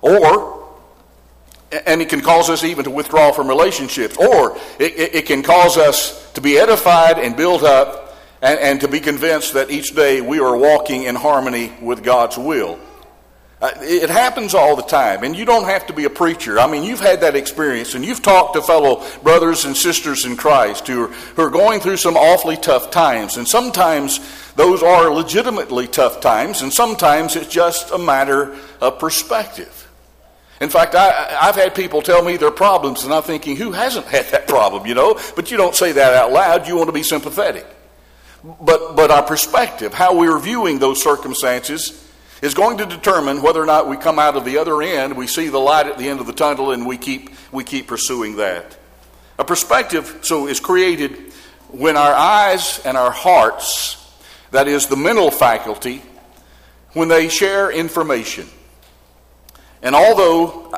Or 0.00 0.61
and 1.72 2.02
it 2.02 2.08
can 2.08 2.20
cause 2.20 2.50
us 2.50 2.64
even 2.64 2.84
to 2.84 2.90
withdraw 2.90 3.32
from 3.32 3.48
relationships, 3.48 4.16
or 4.16 4.56
it, 4.78 4.92
it, 4.94 5.14
it 5.14 5.26
can 5.26 5.42
cause 5.42 5.76
us 5.76 6.32
to 6.32 6.40
be 6.40 6.58
edified 6.58 7.18
and 7.18 7.36
built 7.36 7.62
up 7.62 8.16
and, 8.42 8.58
and, 8.58 8.80
to 8.80 8.88
be 8.88 9.00
convinced 9.00 9.54
that 9.54 9.70
each 9.70 9.94
day 9.94 10.20
we 10.20 10.40
are 10.40 10.56
walking 10.56 11.04
in 11.04 11.14
harmony 11.14 11.72
with 11.80 12.02
God's 12.02 12.36
will. 12.36 12.78
Uh, 13.60 13.70
it 13.80 14.10
happens 14.10 14.54
all 14.54 14.74
the 14.74 14.82
time, 14.82 15.22
and 15.22 15.36
you 15.36 15.44
don't 15.44 15.66
have 15.66 15.86
to 15.86 15.92
be 15.92 16.04
a 16.04 16.10
preacher. 16.10 16.58
I 16.58 16.66
mean, 16.66 16.82
you've 16.82 16.98
had 16.98 17.20
that 17.20 17.36
experience, 17.36 17.94
and 17.94 18.04
you've 18.04 18.20
talked 18.20 18.54
to 18.54 18.62
fellow 18.62 19.04
brothers 19.22 19.64
and 19.64 19.76
sisters 19.76 20.24
in 20.24 20.36
Christ 20.36 20.88
who 20.88 21.04
are, 21.04 21.06
who 21.06 21.42
are 21.42 21.50
going 21.50 21.78
through 21.78 21.98
some 21.98 22.16
awfully 22.16 22.56
tough 22.56 22.90
times, 22.90 23.36
and 23.36 23.46
sometimes 23.46 24.18
those 24.56 24.82
are 24.82 25.14
legitimately 25.14 25.86
tough 25.86 26.20
times, 26.20 26.62
and 26.62 26.72
sometimes 26.72 27.36
it's 27.36 27.46
just 27.46 27.92
a 27.92 27.98
matter 27.98 28.56
of 28.80 28.98
perspective. 28.98 29.81
In 30.62 30.70
fact, 30.70 30.94
I, 30.94 31.44
have 31.44 31.56
had 31.56 31.74
people 31.74 32.02
tell 32.02 32.22
me 32.22 32.36
their 32.36 32.52
problems, 32.52 33.02
and 33.02 33.12
I'm 33.12 33.24
thinking, 33.24 33.56
who 33.56 33.72
hasn't 33.72 34.06
had 34.06 34.26
that 34.26 34.46
problem, 34.46 34.86
you 34.86 34.94
know? 34.94 35.18
But 35.34 35.50
you 35.50 35.56
don't 35.56 35.74
say 35.74 35.90
that 35.90 36.14
out 36.14 36.30
loud. 36.30 36.68
You 36.68 36.76
want 36.76 36.86
to 36.86 36.92
be 36.92 37.02
sympathetic. 37.02 37.66
But, 38.44 38.94
but 38.94 39.10
our 39.10 39.24
perspective, 39.24 39.92
how 39.92 40.16
we're 40.16 40.38
viewing 40.38 40.78
those 40.78 41.02
circumstances, 41.02 42.08
is 42.42 42.54
going 42.54 42.78
to 42.78 42.86
determine 42.86 43.42
whether 43.42 43.60
or 43.60 43.66
not 43.66 43.88
we 43.88 43.96
come 43.96 44.20
out 44.20 44.36
of 44.36 44.44
the 44.44 44.58
other 44.58 44.80
end, 44.80 45.16
we 45.16 45.26
see 45.26 45.48
the 45.48 45.58
light 45.58 45.88
at 45.88 45.98
the 45.98 46.08
end 46.08 46.20
of 46.20 46.28
the 46.28 46.32
tunnel, 46.32 46.70
and 46.70 46.86
we 46.86 46.96
keep, 46.96 47.30
we 47.50 47.64
keep 47.64 47.88
pursuing 47.88 48.36
that. 48.36 48.78
A 49.40 49.44
perspective, 49.44 50.20
so, 50.22 50.46
is 50.46 50.60
created 50.60 51.32
when 51.70 51.96
our 51.96 52.14
eyes 52.14 52.80
and 52.84 52.96
our 52.96 53.10
hearts, 53.10 53.96
that 54.52 54.68
is 54.68 54.86
the 54.86 54.96
mental 54.96 55.32
faculty, 55.32 56.02
when 56.92 57.08
they 57.08 57.28
share 57.28 57.68
information. 57.72 58.46
And 59.82 59.94
although, 59.94 60.72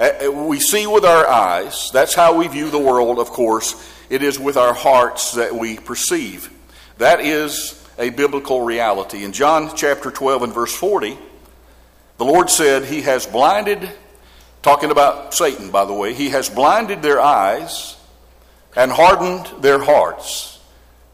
Uh, 0.00 0.32
we 0.32 0.58
see 0.58 0.86
with 0.86 1.04
our 1.04 1.26
eyes. 1.28 1.90
That's 1.92 2.14
how 2.14 2.34
we 2.34 2.48
view 2.48 2.70
the 2.70 2.78
world, 2.78 3.18
of 3.18 3.28
course. 3.28 3.74
It 4.08 4.22
is 4.22 4.38
with 4.38 4.56
our 4.56 4.72
hearts 4.72 5.32
that 5.32 5.54
we 5.54 5.76
perceive. 5.76 6.50
That 6.96 7.20
is 7.20 7.78
a 7.98 8.08
biblical 8.08 8.62
reality. 8.62 9.24
In 9.24 9.32
John 9.32 9.76
chapter 9.76 10.10
12 10.10 10.44
and 10.44 10.54
verse 10.54 10.74
40, 10.74 11.18
the 12.16 12.24
Lord 12.24 12.48
said, 12.48 12.86
He 12.86 13.02
has 13.02 13.26
blinded, 13.26 13.90
talking 14.62 14.90
about 14.90 15.34
Satan, 15.34 15.70
by 15.70 15.84
the 15.84 15.92
way, 15.92 16.14
He 16.14 16.30
has 16.30 16.48
blinded 16.48 17.02
their 17.02 17.20
eyes 17.20 17.98
and 18.74 18.90
hardened 18.90 19.62
their 19.62 19.80
hearts. 19.84 20.60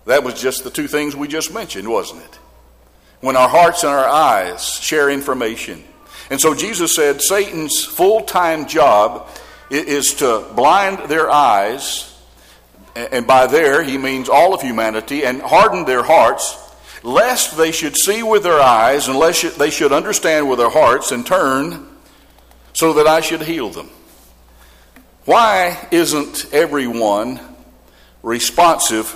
That 0.04 0.22
was 0.22 0.40
just 0.40 0.62
the 0.62 0.70
two 0.70 0.87
things 0.87 1.16
we 1.16 1.26
just 1.26 1.52
mentioned, 1.52 1.88
wasn't 1.88 2.22
it? 2.22 2.38
When 3.20 3.35
our 3.35 3.48
hearts 3.48 3.82
and 3.82 3.92
our 3.92 4.06
eyes 4.06 4.74
share 4.74 5.11
information. 5.11 5.82
And 6.31 6.41
so 6.41 6.55
Jesus 6.55 6.95
said 6.95 7.23
Satan's 7.23 7.85
full 7.85 8.23
time 8.23 8.67
job 8.67 9.29
is 9.71 10.15
to 10.15 10.47
blind 10.55 11.09
their 11.09 11.31
eyes, 11.31 12.12
and 12.95 13.27
by 13.27 13.47
there 13.47 13.83
he 13.83 13.99
means 13.99 14.29
all 14.29 14.55
of 14.55 14.62
humanity, 14.62 15.25
and 15.25 15.41
harden 15.41 15.85
their 15.85 16.03
hearts, 16.03 16.57
lest 17.03 17.57
they 17.57 17.73
should 17.73 17.97
see 17.97 18.23
with 18.23 18.43
their 18.43 18.61
eyes, 18.61 19.09
and 19.09 19.19
lest 19.19 19.59
they 19.59 19.71
should 19.71 19.93
understand 19.93 20.49
with 20.49 20.59
their 20.59 20.71
hearts 20.71 21.12
and 21.12 21.27
turn, 21.27 21.89
so 22.73 22.95
that 22.95 23.07
I 23.07 23.21
should 23.21 23.43
heal 23.43 23.71
them. 23.71 23.91
Why 25.25 25.89
isn't 25.91 26.47
everyone 26.53 27.41
responsive 28.23 29.15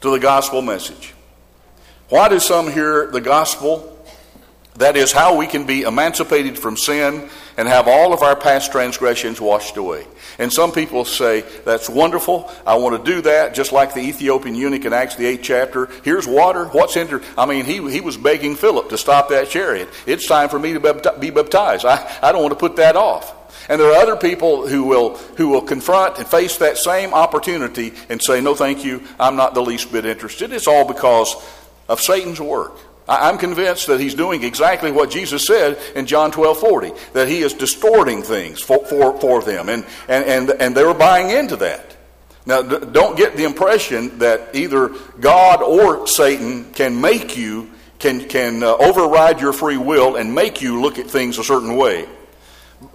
to 0.00 0.10
the 0.10 0.18
gospel 0.18 0.62
message? 0.62 1.14
Why 2.08 2.28
do 2.28 2.38
some 2.40 2.70
hear 2.70 3.08
the 3.08 3.20
gospel 3.20 3.95
that 4.78 4.96
is 4.96 5.12
how 5.12 5.36
we 5.36 5.46
can 5.46 5.66
be 5.66 5.82
emancipated 5.82 6.58
from 6.58 6.76
sin 6.76 7.28
and 7.56 7.68
have 7.68 7.88
all 7.88 8.12
of 8.12 8.22
our 8.22 8.36
past 8.36 8.72
transgressions 8.72 9.40
washed 9.40 9.76
away. 9.76 10.06
And 10.38 10.52
some 10.52 10.72
people 10.72 11.04
say, 11.04 11.42
that's 11.64 11.88
wonderful. 11.88 12.52
I 12.66 12.76
want 12.76 13.02
to 13.02 13.10
do 13.10 13.22
that, 13.22 13.54
just 13.54 13.72
like 13.72 13.94
the 13.94 14.00
Ethiopian 14.00 14.54
eunuch 14.54 14.84
in 14.84 14.92
Acts, 14.92 15.16
the 15.16 15.24
8th 15.24 15.42
chapter. 15.42 15.86
Here's 16.04 16.26
water. 16.26 16.66
What's 16.66 16.94
hindered? 16.94 17.24
I 17.38 17.46
mean, 17.46 17.64
he, 17.64 17.90
he 17.90 18.00
was 18.00 18.16
begging 18.16 18.54
Philip 18.54 18.90
to 18.90 18.98
stop 18.98 19.30
that 19.30 19.48
chariot. 19.48 19.88
It's 20.06 20.26
time 20.26 20.48
for 20.48 20.58
me 20.58 20.74
to 20.74 21.14
be 21.18 21.30
baptized. 21.30 21.86
I, 21.86 22.18
I 22.22 22.32
don't 22.32 22.42
want 22.42 22.52
to 22.52 22.60
put 22.60 22.76
that 22.76 22.96
off. 22.96 23.32
And 23.68 23.80
there 23.80 23.90
are 23.90 24.02
other 24.02 24.16
people 24.16 24.68
who 24.68 24.84
will, 24.84 25.16
who 25.36 25.48
will 25.48 25.62
confront 25.62 26.18
and 26.18 26.26
face 26.26 26.58
that 26.58 26.76
same 26.76 27.14
opportunity 27.14 27.94
and 28.08 28.22
say, 28.22 28.40
no, 28.40 28.54
thank 28.54 28.84
you. 28.84 29.02
I'm 29.18 29.36
not 29.36 29.54
the 29.54 29.62
least 29.62 29.90
bit 29.90 30.04
interested. 30.04 30.52
It's 30.52 30.68
all 30.68 30.86
because 30.86 31.34
of 31.88 32.00
Satan's 32.00 32.40
work. 32.40 32.78
I'm 33.08 33.38
convinced 33.38 33.86
that 33.86 34.00
he's 34.00 34.14
doing 34.14 34.42
exactly 34.42 34.90
what 34.90 35.10
Jesus 35.10 35.46
said 35.46 35.78
in 35.94 36.06
John 36.06 36.32
12 36.32 36.58
40, 36.58 36.92
that 37.12 37.28
he 37.28 37.40
is 37.40 37.52
distorting 37.52 38.22
things 38.22 38.60
for, 38.60 38.84
for, 38.86 39.18
for 39.20 39.42
them, 39.42 39.68
and, 39.68 39.84
and, 40.08 40.24
and, 40.24 40.50
and 40.60 40.76
they 40.76 40.84
were 40.84 40.94
buying 40.94 41.30
into 41.30 41.56
that. 41.56 41.96
Now, 42.46 42.62
don't 42.62 43.16
get 43.16 43.36
the 43.36 43.44
impression 43.44 44.18
that 44.20 44.54
either 44.54 44.88
God 45.18 45.62
or 45.62 46.06
Satan 46.06 46.72
can 46.72 47.00
make 47.00 47.36
you, 47.36 47.70
can, 47.98 48.28
can 48.28 48.62
uh, 48.62 48.76
override 48.76 49.40
your 49.40 49.52
free 49.52 49.76
will 49.76 50.14
and 50.14 50.32
make 50.32 50.62
you 50.62 50.80
look 50.80 50.98
at 50.98 51.10
things 51.10 51.38
a 51.38 51.44
certain 51.44 51.76
way. 51.76 52.08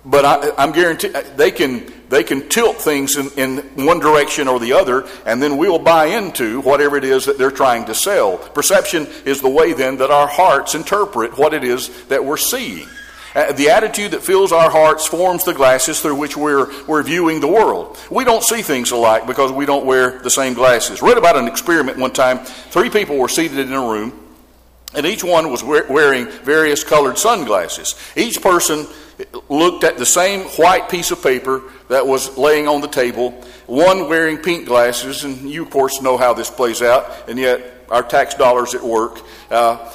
But 0.06 0.26
I, 0.26 0.64
am 0.64 0.72
guaranteed 0.72 1.14
they 1.36 1.52
can 1.52 1.92
they 2.10 2.24
can 2.24 2.50
tilt 2.50 2.78
things 2.78 3.16
in, 3.16 3.30
in 3.38 3.86
one 3.86 4.00
direction 4.00 4.48
or 4.48 4.60
the 4.60 4.74
other, 4.74 5.08
and 5.26 5.42
then 5.42 5.58
we'll 5.58 5.80
buy 5.80 6.06
into 6.08 6.62
whatever 6.62 6.98
it 6.98 7.06
is 7.06 7.26
that 7.26 7.38
they're 7.38 7.52
trying 7.52 7.86
to 7.86 7.96
sell. 7.96 8.38
Perception 8.38 9.08
is 9.26 9.42
the 9.42 9.50
way 9.50 9.74
then 9.74 9.98
that 9.98 10.12
our 10.12 10.28
hearts 10.28 10.76
interpret 10.76 11.38
what 11.38 11.54
it 11.54 11.64
is 11.64 12.06
that 12.06 12.24
we're 12.24 12.38
seeing. 12.38 12.88
Uh, 13.34 13.54
the 13.54 13.70
attitude 13.70 14.12
that 14.12 14.22
fills 14.22 14.52
our 14.52 14.70
hearts 14.70 15.08
forms 15.08 15.46
the 15.46 15.54
glasses 15.54 16.02
through 16.02 16.16
which 16.16 16.36
we're, 16.36 16.70
we're 16.86 17.02
viewing 17.02 17.40
the 17.40 17.48
world. 17.48 17.98
We 18.10 18.26
don't 18.26 18.44
see 18.44 18.62
things 18.62 18.92
alike 18.92 19.26
because 19.26 19.54
we 19.54 19.66
don't 19.66 19.86
wear 19.86 20.20
the 20.20 20.30
same 20.30 20.54
glasses. 20.54 21.02
Read 21.02 21.18
about 21.18 21.38
an 21.38 21.48
experiment 21.48 21.98
one 21.98 22.12
time. 22.12 22.40
Three 22.40 22.90
people 22.90 23.18
were 23.18 23.30
seated 23.30 23.60
in 23.60 23.72
a 23.72 23.80
room, 23.80 24.12
and 24.94 25.06
each 25.06 25.24
one 25.24 25.50
was 25.50 25.64
wearing 25.64 26.26
various 26.26 26.84
colored 26.84 27.18
sunglasses. 27.18 27.96
Each 28.18 28.42
person 28.42 28.86
looked 29.50 29.84
at 29.84 29.98
the 29.98 30.06
same 30.06 30.42
white 30.58 30.90
piece 30.90 31.12
of 31.12 31.22
paper 31.22 31.64
that 31.90 32.06
was 32.06 32.38
laying 32.38 32.68
on 32.68 32.82
the 32.82 32.88
table, 32.88 33.32
one 33.68 34.10
wearing 34.10 34.38
pink 34.38 34.68
glasses, 34.68 35.24
and 35.24 35.50
you, 35.50 35.64
of 35.64 35.70
course, 35.70 36.02
know 36.02 36.18
how 36.18 36.34
this 36.34 36.50
plays 36.50 36.82
out, 36.82 37.30
and 37.30 37.38
yet 37.38 37.86
our 37.90 38.04
tax 38.04 38.36
dollars 38.36 38.74
at 38.74 38.82
work. 38.82 39.20
Uh, 39.50 39.92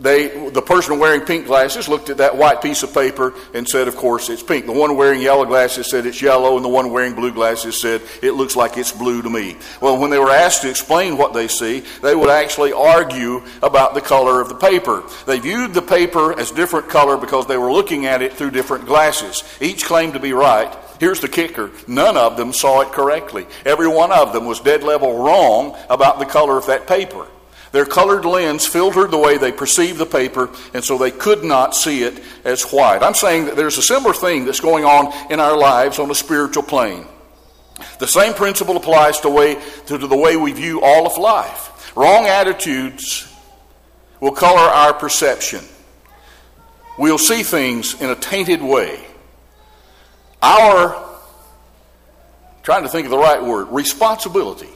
they, 0.00 0.48
the 0.48 0.62
person 0.62 0.98
wearing 0.98 1.20
pink 1.20 1.46
glasses 1.46 1.86
looked 1.86 2.08
at 2.08 2.16
that 2.16 2.34
white 2.34 2.62
piece 2.62 2.82
of 2.82 2.94
paper 2.94 3.34
and 3.52 3.68
said, 3.68 3.86
Of 3.86 3.96
course, 3.96 4.30
it's 4.30 4.42
pink. 4.42 4.64
The 4.64 4.72
one 4.72 4.96
wearing 4.96 5.20
yellow 5.20 5.44
glasses 5.44 5.90
said 5.90 6.06
it's 6.06 6.22
yellow, 6.22 6.56
and 6.56 6.64
the 6.64 6.70
one 6.70 6.90
wearing 6.90 7.14
blue 7.14 7.32
glasses 7.32 7.78
said, 7.78 8.00
It 8.22 8.32
looks 8.32 8.56
like 8.56 8.78
it's 8.78 8.92
blue 8.92 9.20
to 9.20 9.28
me. 9.28 9.58
Well, 9.80 9.98
when 9.98 10.08
they 10.08 10.18
were 10.18 10.30
asked 10.30 10.62
to 10.62 10.70
explain 10.70 11.18
what 11.18 11.34
they 11.34 11.48
see, 11.48 11.84
they 12.02 12.14
would 12.14 12.30
actually 12.30 12.72
argue 12.72 13.42
about 13.62 13.92
the 13.92 14.00
color 14.00 14.40
of 14.40 14.48
the 14.48 14.54
paper. 14.54 15.04
They 15.26 15.38
viewed 15.38 15.74
the 15.74 15.82
paper 15.82 16.38
as 16.38 16.50
different 16.50 16.88
color 16.88 17.18
because 17.18 17.46
they 17.46 17.58
were 17.58 17.70
looking 17.70 18.06
at 18.06 18.22
it 18.22 18.32
through 18.32 18.52
different 18.52 18.86
glasses. 18.86 19.44
Each 19.60 19.84
claimed 19.84 20.14
to 20.14 20.20
be 20.20 20.32
right. 20.32 20.74
Here's 20.98 21.20
the 21.20 21.28
kicker 21.28 21.70
none 21.86 22.16
of 22.16 22.38
them 22.38 22.54
saw 22.54 22.80
it 22.80 22.92
correctly. 22.92 23.46
Every 23.66 23.88
one 23.88 24.12
of 24.12 24.32
them 24.32 24.46
was 24.46 24.60
dead 24.60 24.82
level 24.82 25.22
wrong 25.22 25.76
about 25.90 26.18
the 26.18 26.26
color 26.26 26.56
of 26.56 26.66
that 26.66 26.86
paper. 26.86 27.26
Their 27.72 27.86
colored 27.86 28.24
lens 28.24 28.66
filtered 28.66 29.12
the 29.12 29.18
way 29.18 29.38
they 29.38 29.52
perceived 29.52 29.98
the 29.98 30.06
paper, 30.06 30.50
and 30.74 30.82
so 30.82 30.98
they 30.98 31.12
could 31.12 31.44
not 31.44 31.76
see 31.76 32.02
it 32.02 32.20
as 32.44 32.64
white. 32.64 33.02
I'm 33.02 33.14
saying 33.14 33.44
that 33.44 33.56
there's 33.56 33.78
a 33.78 33.82
similar 33.82 34.12
thing 34.12 34.44
that's 34.44 34.60
going 34.60 34.84
on 34.84 35.12
in 35.30 35.38
our 35.38 35.56
lives 35.56 35.98
on 35.98 36.10
a 36.10 36.14
spiritual 36.14 36.64
plane. 36.64 37.06
The 37.98 38.08
same 38.08 38.34
principle 38.34 38.76
applies 38.76 39.20
to, 39.20 39.30
way, 39.30 39.56
to 39.86 39.98
the 39.98 40.16
way 40.16 40.36
we 40.36 40.52
view 40.52 40.82
all 40.82 41.06
of 41.06 41.16
life. 41.16 41.96
Wrong 41.96 42.26
attitudes 42.26 43.32
will 44.20 44.32
color 44.32 44.58
our 44.58 44.92
perception. 44.92 45.60
We'll 46.98 47.18
see 47.18 47.42
things 47.42 48.00
in 48.00 48.10
a 48.10 48.16
tainted 48.16 48.62
way. 48.62 49.00
Our, 50.42 51.08
trying 52.62 52.82
to 52.82 52.88
think 52.88 53.06
of 53.06 53.10
the 53.10 53.18
right 53.18 53.42
word, 53.42 53.68
responsibility, 53.70 54.68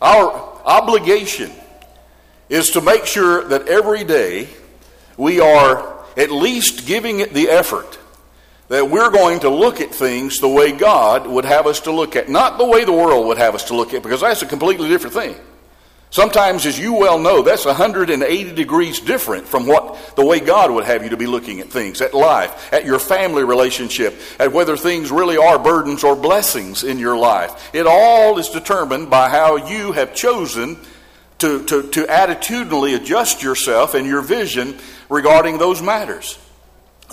our 0.00 0.32
obligation 0.64 1.52
is 2.48 2.70
to 2.70 2.80
make 2.80 3.06
sure 3.06 3.44
that 3.44 3.68
every 3.68 4.04
day 4.04 4.48
we 5.16 5.40
are 5.40 5.98
at 6.16 6.30
least 6.30 6.86
giving 6.86 7.20
it 7.20 7.32
the 7.32 7.48
effort 7.48 7.98
that 8.68 8.90
we're 8.90 9.10
going 9.10 9.40
to 9.40 9.48
look 9.48 9.80
at 9.80 9.94
things 9.94 10.40
the 10.40 10.48
way 10.48 10.72
God 10.72 11.26
would 11.26 11.46
have 11.46 11.66
us 11.66 11.80
to 11.80 11.92
look 11.92 12.16
at, 12.16 12.28
not 12.28 12.58
the 12.58 12.66
way 12.66 12.84
the 12.84 12.92
world 12.92 13.26
would 13.26 13.38
have 13.38 13.54
us 13.54 13.64
to 13.64 13.74
look 13.74 13.94
at, 13.94 14.02
because 14.02 14.20
that's 14.20 14.42
a 14.42 14.46
completely 14.46 14.88
different 14.88 15.14
thing. 15.14 15.36
Sometimes, 16.10 16.64
as 16.64 16.78
you 16.78 16.94
well 16.94 17.18
know, 17.18 17.42
that's 17.42 17.66
180 17.66 18.54
degrees 18.54 18.98
different 19.00 19.46
from 19.46 19.66
what 19.66 20.16
the 20.16 20.24
way 20.24 20.40
God 20.40 20.70
would 20.70 20.84
have 20.84 21.02
you 21.02 21.10
to 21.10 21.18
be 21.18 21.26
looking 21.26 21.60
at 21.60 21.68
things, 21.68 22.00
at 22.00 22.14
life, 22.14 22.72
at 22.72 22.86
your 22.86 22.98
family 22.98 23.44
relationship, 23.44 24.18
at 24.38 24.52
whether 24.52 24.76
things 24.76 25.10
really 25.10 25.36
are 25.36 25.58
burdens 25.58 26.04
or 26.04 26.16
blessings 26.16 26.82
in 26.82 26.98
your 26.98 27.16
life. 27.16 27.74
It 27.74 27.86
all 27.86 28.38
is 28.38 28.48
determined 28.48 29.10
by 29.10 29.28
how 29.28 29.56
you 29.56 29.92
have 29.92 30.14
chosen 30.14 30.78
to, 31.38 31.64
to, 31.64 31.88
to 31.90 32.04
attitudinally 32.04 32.96
adjust 32.96 33.42
yourself 33.42 33.94
and 33.94 34.06
your 34.06 34.22
vision 34.22 34.78
regarding 35.08 35.58
those 35.58 35.80
matters. 35.80 36.38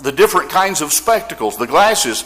The 0.02 0.12
different 0.12 0.50
kinds 0.50 0.80
of 0.80 0.92
spectacles, 0.92 1.56
the 1.56 1.66
glasses, 1.66 2.24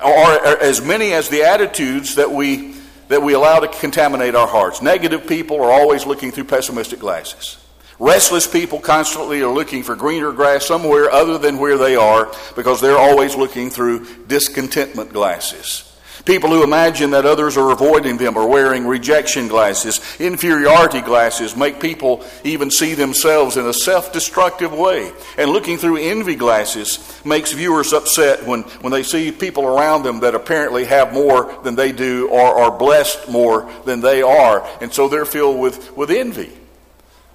are 0.00 0.58
as 0.58 0.80
many 0.80 1.12
as 1.12 1.28
the 1.28 1.42
attitudes 1.42 2.14
that 2.14 2.30
we, 2.30 2.74
that 3.08 3.22
we 3.22 3.34
allow 3.34 3.60
to 3.60 3.68
contaminate 3.68 4.34
our 4.34 4.46
hearts. 4.46 4.80
Negative 4.80 5.26
people 5.26 5.60
are 5.62 5.70
always 5.70 6.06
looking 6.06 6.30
through 6.30 6.44
pessimistic 6.44 7.00
glasses. 7.00 7.58
Restless 7.98 8.46
people 8.46 8.80
constantly 8.80 9.42
are 9.42 9.52
looking 9.52 9.82
for 9.82 9.94
greener 9.94 10.32
grass 10.32 10.64
somewhere 10.64 11.10
other 11.10 11.36
than 11.36 11.58
where 11.58 11.76
they 11.76 11.96
are 11.96 12.32
because 12.56 12.80
they're 12.80 12.96
always 12.96 13.36
looking 13.36 13.68
through 13.68 14.06
discontentment 14.26 15.12
glasses. 15.12 15.89
People 16.24 16.50
who 16.50 16.62
imagine 16.62 17.10
that 17.10 17.24
others 17.24 17.56
are 17.56 17.70
avoiding 17.70 18.16
them 18.16 18.36
are 18.36 18.46
wearing 18.46 18.86
rejection 18.86 19.48
glasses. 19.48 20.00
Inferiority 20.18 21.00
glasses 21.00 21.56
make 21.56 21.80
people 21.80 22.24
even 22.44 22.70
see 22.70 22.94
themselves 22.94 23.56
in 23.56 23.66
a 23.66 23.72
self 23.72 24.12
destructive 24.12 24.72
way. 24.72 25.12
And 25.38 25.50
looking 25.50 25.78
through 25.78 25.96
envy 25.96 26.36
glasses 26.36 27.20
makes 27.24 27.52
viewers 27.52 27.92
upset 27.92 28.46
when, 28.46 28.62
when 28.82 28.92
they 28.92 29.02
see 29.02 29.32
people 29.32 29.64
around 29.64 30.02
them 30.02 30.20
that 30.20 30.34
apparently 30.34 30.84
have 30.84 31.12
more 31.12 31.58
than 31.62 31.74
they 31.74 31.92
do 31.92 32.28
or 32.28 32.60
are 32.60 32.76
blessed 32.76 33.28
more 33.28 33.70
than 33.84 34.00
they 34.00 34.22
are. 34.22 34.66
And 34.80 34.92
so 34.92 35.08
they're 35.08 35.24
filled 35.24 35.58
with, 35.58 35.96
with 35.96 36.10
envy. 36.10 36.59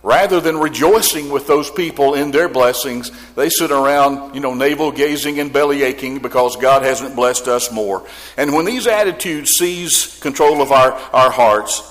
Rather 0.05 0.39
than 0.39 0.59
rejoicing 0.59 1.31
with 1.31 1.47
those 1.47 1.71
people 1.71 2.13
in 2.13 2.29
their 2.29 2.47
blessings, 2.47 3.09
they 3.33 3.49
sit 3.49 3.71
around, 3.71 4.35
you 4.35 4.39
know, 4.39 4.53
navel 4.53 4.91
gazing 4.91 5.39
and 5.39 5.51
belly 5.51 5.81
aching 5.81 6.19
because 6.19 6.55
God 6.57 6.83
hasn't 6.83 7.15
blessed 7.15 7.47
us 7.47 7.71
more. 7.71 8.05
And 8.37 8.53
when 8.53 8.65
these 8.65 8.85
attitudes 8.85 9.53
seize 9.53 10.19
control 10.19 10.61
of 10.61 10.71
our, 10.71 10.91
our 11.11 11.31
hearts, 11.31 11.81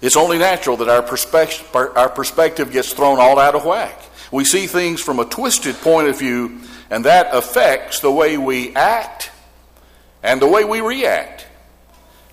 it's 0.00 0.16
only 0.16 0.38
natural 0.38 0.78
that 0.78 0.88
our 0.88 1.02
perspective, 1.02 1.68
our 1.76 2.08
perspective 2.08 2.72
gets 2.72 2.94
thrown 2.94 3.20
all 3.20 3.38
out 3.38 3.54
of 3.54 3.66
whack. 3.66 4.00
We 4.32 4.46
see 4.46 4.66
things 4.66 5.02
from 5.02 5.18
a 5.18 5.26
twisted 5.26 5.74
point 5.76 6.08
of 6.08 6.18
view 6.18 6.60
And 6.92 7.04
that 7.04 7.34
affects 7.34 8.00
the 8.00 8.12
way 8.12 8.38
we 8.38 8.74
act 8.74 9.30
and 10.22 10.40
the 10.40 10.46
way 10.46 10.64
we 10.64 10.80
react. 10.80 11.46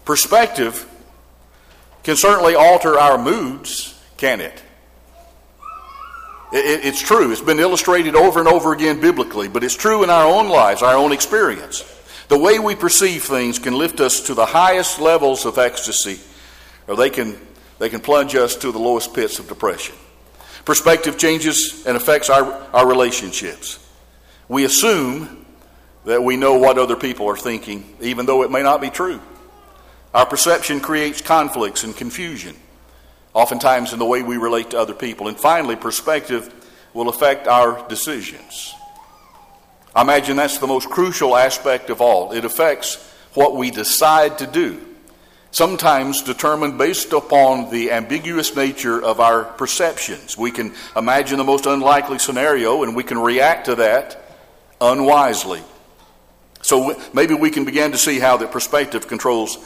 Perspective 0.04 0.86
can 2.04 2.18
certainly 2.18 2.56
alter 2.56 2.98
our 2.98 3.18
moods, 3.18 3.98
can 4.18 4.42
it? 4.42 4.64
It's 6.52 7.02
true. 7.02 7.32
It's 7.32 7.42
been 7.42 7.60
illustrated 7.60 8.16
over 8.16 8.40
and 8.40 8.48
over 8.48 8.74
again 8.74 9.00
biblically, 9.00 9.48
but 9.48 9.64
it's 9.64 9.76
true 9.76 10.04
in 10.04 10.10
our 10.10 10.26
own 10.26 10.50
lives, 10.50 10.82
our 10.82 10.96
own 10.96 11.12
experience. 11.12 11.84
The 12.28 12.38
way 12.38 12.60
we 12.60 12.76
perceive 12.76 13.24
things 13.24 13.60
can 13.60 13.78
lift 13.78 14.00
us 14.00 14.22
to 14.22 14.34
the 14.34 14.46
highest 14.46 15.00
levels 15.00 15.46
of 15.46 15.58
ecstasy, 15.58 16.20
or 16.88 16.96
they 16.96 17.10
can, 17.10 17.40
they 17.78 17.90
can 17.90 18.00
plunge 18.00 18.36
us 18.36 18.56
to 18.58 18.72
the 18.72 18.80
lowest 18.80 19.14
pits 19.14 19.40
of 19.40 19.48
depression. 19.48 19.96
Perspective 20.66 21.18
changes 21.18 21.86
and 21.86 21.96
affects 21.96 22.30
our, 22.30 22.52
our 22.74 22.88
relationships. 22.88 23.80
We 24.48 24.66
assume 24.66 25.46
that 26.06 26.24
we 26.24 26.38
know 26.38 26.58
what 26.58 26.78
other 26.78 26.96
people 26.96 27.28
are 27.28 27.38
thinking, 27.38 27.96
even 28.02 28.26
though 28.26 28.44
it 28.44 28.52
may 28.52 28.64
not 28.64 28.82
be 28.82 28.90
true. 28.90 29.20
Our 30.14 30.26
perception 30.26 30.80
creates 30.80 31.22
conflicts 31.22 31.84
and 31.84 31.96
confusion, 31.96 32.56
oftentimes 33.34 33.94
in 33.94 34.00
the 34.00 34.06
way 34.06 34.24
we 34.24 34.38
relate 34.38 34.72
to 34.72 34.80
other 34.80 34.94
people. 34.94 35.28
And 35.28 35.38
finally, 35.38 35.76
perspective 35.76 36.54
will 36.94 37.10
affect 37.10 37.48
our 37.48 37.88
decisions. 37.88 38.74
I 39.96 40.02
imagine 40.02 40.38
that's 40.38 40.58
the 40.60 40.68
most 40.68 40.90
crucial 40.90 41.36
aspect 41.36 41.90
of 41.90 42.02
all. 42.02 42.32
It 42.32 42.46
affects 42.46 42.96
what 43.34 43.56
we 43.56 43.72
decide 43.72 44.40
to 44.40 44.48
do, 44.48 44.80
sometimes 45.52 46.22
determined 46.22 46.78
based 46.78 47.14
upon 47.14 47.72
the 47.72 47.92
ambiguous 47.92 48.56
nature 48.56 49.04
of 49.04 49.20
our 49.20 49.44
perceptions. 49.44 50.38
We 50.38 50.52
can 50.52 50.74
imagine 50.96 51.38
the 51.38 51.44
most 51.44 51.66
unlikely 51.66 52.20
scenario 52.20 52.84
and 52.84 52.96
we 52.96 53.04
can 53.04 53.18
react 53.18 53.66
to 53.66 53.76
that 53.76 54.22
unwisely. 54.82 55.62
So 56.62 57.00
maybe 57.14 57.34
we 57.34 57.52
can 57.52 57.66
begin 57.66 57.92
to 57.92 57.98
see 57.98 58.20
how 58.20 58.38
that 58.38 58.52
perspective 58.52 59.08
controls 59.08 59.58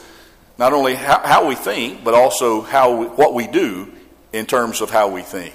not 0.57 0.73
only 0.73 0.95
how, 0.95 1.19
how 1.19 1.47
we 1.47 1.55
think, 1.55 2.03
but 2.03 2.13
also 2.13 2.61
how 2.61 2.95
we, 2.95 3.05
what 3.07 3.33
we 3.33 3.47
do 3.47 3.91
in 4.31 4.45
terms 4.45 4.81
of 4.81 4.89
how 4.89 5.07
we 5.07 5.21
think. 5.21 5.53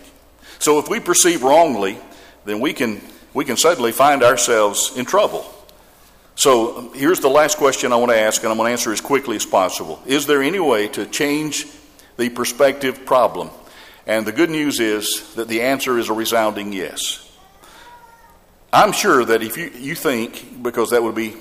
So 0.58 0.78
if 0.78 0.88
we 0.88 1.00
perceive 1.00 1.42
wrongly, 1.42 1.98
then 2.44 2.61
we 2.61 2.72
can, 2.72 3.00
we 3.34 3.44
can 3.44 3.56
suddenly 3.56 3.92
find 3.92 4.22
ourselves 4.22 4.96
in 4.96 5.04
trouble. 5.04 5.54
So 6.34 6.78
um, 6.78 6.94
here's 6.94 7.20
the 7.20 7.28
last 7.28 7.58
question 7.58 7.92
I 7.92 7.96
want 7.96 8.12
to 8.12 8.18
ask, 8.18 8.42
and 8.42 8.50
I'm 8.50 8.56
going 8.56 8.68
to 8.68 8.72
answer 8.72 8.92
as 8.92 9.00
quickly 9.00 9.37
as 9.37 9.44
possible. 9.44 10.00
Is 10.06 10.26
there 10.26 10.42
any 10.42 10.61
way 10.61 10.88
to 10.88 11.06
change 11.06 11.66
the 12.16 12.28
perspective 12.28 13.04
problem? 13.04 13.50
And 14.06 14.24
the 14.24 14.32
good 14.32 14.48
news 14.48 14.80
is 14.80 15.34
that 15.34 15.48
the 15.48 15.62
answer 15.62 15.98
is 15.98 16.08
a 16.08 16.12
resounding 16.12 16.72
yes. 16.72 17.24
I'm 18.72 18.92
sure 18.92 19.24
that 19.24 19.42
if 19.42 19.56
you, 19.56 19.70
you 19.76 19.94
think, 19.94 20.62
because 20.62 20.90
that 20.90 21.02
would 21.02 21.14
be, 21.14 21.34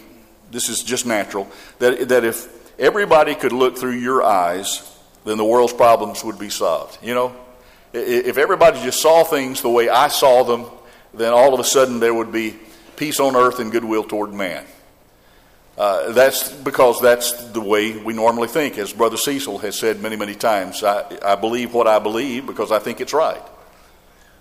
this 0.52 0.70
is 0.70 0.82
just 0.82 1.06
natural, 1.06 1.48
that, 1.80 2.10
that 2.10 2.24
if 2.24 2.57
everybody 2.80 3.36
could 3.36 3.52
look 3.52 3.78
through 3.78 3.98
your 3.98 4.24
eyes, 4.24 4.96
then 5.26 5.38
the 5.38 5.46
world's 5.46 5.74
problems 5.74 6.24
would 6.24 6.40
be 6.40 6.50
solved. 6.50 6.98
You 7.04 7.14
know, 7.14 7.36
if 7.94 8.38
everybody 8.38 8.82
just 8.82 9.02
saw 9.02 9.24
things 9.24 9.62
the 9.62 9.70
way 9.70 9.90
I 9.90 10.08
saw 10.08 10.44
them, 10.44 10.66
then 11.14 11.34
all 11.34 11.54
of 11.54 11.60
a 11.60 11.64
sudden 11.64 12.00
there 12.00 12.14
would 12.14 12.32
be 12.32 12.56
peace 12.96 13.20
on 13.20 13.36
earth 13.36 13.60
and 13.60 13.72
goodwill 13.72 14.04
toward 14.04 14.34
man. 14.34 14.66
Uh, 15.78 16.12
that's 16.12 16.52
because 16.52 17.00
that's 17.02 17.50
the 17.52 17.62
way 17.62 17.96
we 17.96 18.14
normally 18.14 18.48
think. 18.48 18.80
As 18.80 18.92
Brother 18.92 19.18
Cecil 19.18 19.60
has 19.60 19.78
said 19.78 20.02
many, 20.02 20.16
many 20.16 20.34
times, 20.34 20.84
I, 20.84 21.06
I 21.24 21.36
believe 21.36 21.74
what 21.74 21.86
I 21.86 22.00
believe 22.00 22.48
because 22.48 22.72
I 22.72 22.80
think 22.80 23.00
it's 23.00 23.14
right. 23.14 23.42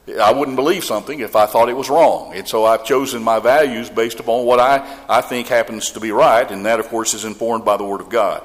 I 0.09 0.33
wouldn't 0.33 0.57
believe 0.57 0.85
something 0.85 1.19
if 1.19 1.35
I 1.35 1.47
thought 1.47 1.69
it 1.69 1.77
was 1.77 1.91
wrong. 1.91 2.33
And 2.35 2.47
so 2.47 2.65
I've 2.65 2.85
chosen 2.85 3.23
my 3.23 3.41
values 3.41 3.91
based 3.91 4.21
upon 4.21 4.47
what 4.47 4.61
I, 4.61 4.99
I 5.09 5.21
think 5.21 5.49
happens 5.49 5.91
to 5.93 6.01
be 6.01 6.13
right, 6.13 6.49
and 6.49 6.65
that, 6.65 6.79
of 6.79 6.89
course, 6.89 7.13
is 7.13 7.25
informed 7.25 7.65
by 7.65 7.77
the 7.77 7.85
Word 7.85 8.01
of 8.01 8.09
God. 8.09 8.43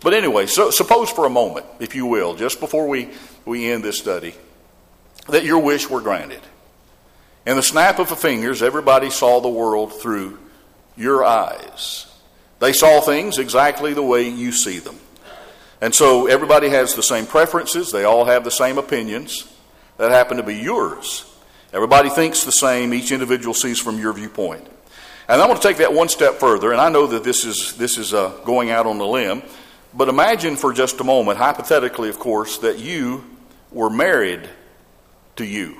But 0.00 0.12
anyway, 0.12 0.46
so 0.46 0.70
suppose 0.70 1.08
for 1.08 1.24
a 1.24 1.30
moment, 1.30 1.64
if 1.80 1.94
you 1.94 2.04
will, 2.04 2.34
just 2.34 2.60
before 2.60 2.88
we, 2.88 3.08
we 3.46 3.70
end 3.70 3.84
this 3.84 3.98
study, 3.98 4.34
that 5.28 5.44
your 5.44 5.60
wish 5.60 5.88
were 5.88 6.00
granted. 6.02 6.40
In 7.46 7.56
the 7.56 7.62
snap 7.62 7.98
of 7.98 8.08
the 8.08 8.16
fingers, 8.16 8.62
everybody 8.62 9.08
saw 9.08 9.40
the 9.40 9.48
world 9.48 9.98
through 10.00 10.38
your 10.96 11.24
eyes. 11.24 12.06
They 12.58 12.72
saw 12.72 13.00
things 13.00 13.38
exactly 13.38 13.94
the 13.94 14.02
way 14.02 14.28
you 14.28 14.52
see 14.52 14.78
them. 14.78 14.98
And 15.80 15.94
so 15.94 16.26
everybody 16.26 16.68
has 16.68 16.94
the 16.94 17.02
same 17.02 17.26
preferences, 17.26 17.92
they 17.92 18.04
all 18.04 18.26
have 18.26 18.44
the 18.44 18.50
same 18.50 18.76
opinions 18.76 19.51
that 20.02 20.10
happen 20.10 20.36
to 20.36 20.42
be 20.42 20.56
yours. 20.56 21.24
Everybody 21.72 22.10
thinks 22.10 22.42
the 22.42 22.50
same, 22.50 22.92
each 22.92 23.12
individual 23.12 23.54
sees 23.54 23.78
from 23.78 24.00
your 24.00 24.12
viewpoint. 24.12 24.66
And 25.28 25.40
I 25.40 25.46
want 25.46 25.62
to 25.62 25.68
take 25.68 25.76
that 25.76 25.94
one 25.94 26.08
step 26.08 26.40
further, 26.40 26.72
and 26.72 26.80
I 26.80 26.88
know 26.88 27.06
that 27.06 27.22
this 27.22 27.44
is, 27.44 27.76
this 27.76 27.98
is 27.98 28.12
uh, 28.12 28.30
going 28.44 28.72
out 28.72 28.84
on 28.84 28.98
the 28.98 29.06
limb, 29.06 29.44
but 29.94 30.08
imagine 30.08 30.56
for 30.56 30.72
just 30.72 30.98
a 30.98 31.04
moment, 31.04 31.38
hypothetically, 31.38 32.08
of 32.08 32.18
course, 32.18 32.58
that 32.58 32.80
you 32.80 33.24
were 33.70 33.90
married 33.90 34.48
to 35.36 35.44
you. 35.44 35.76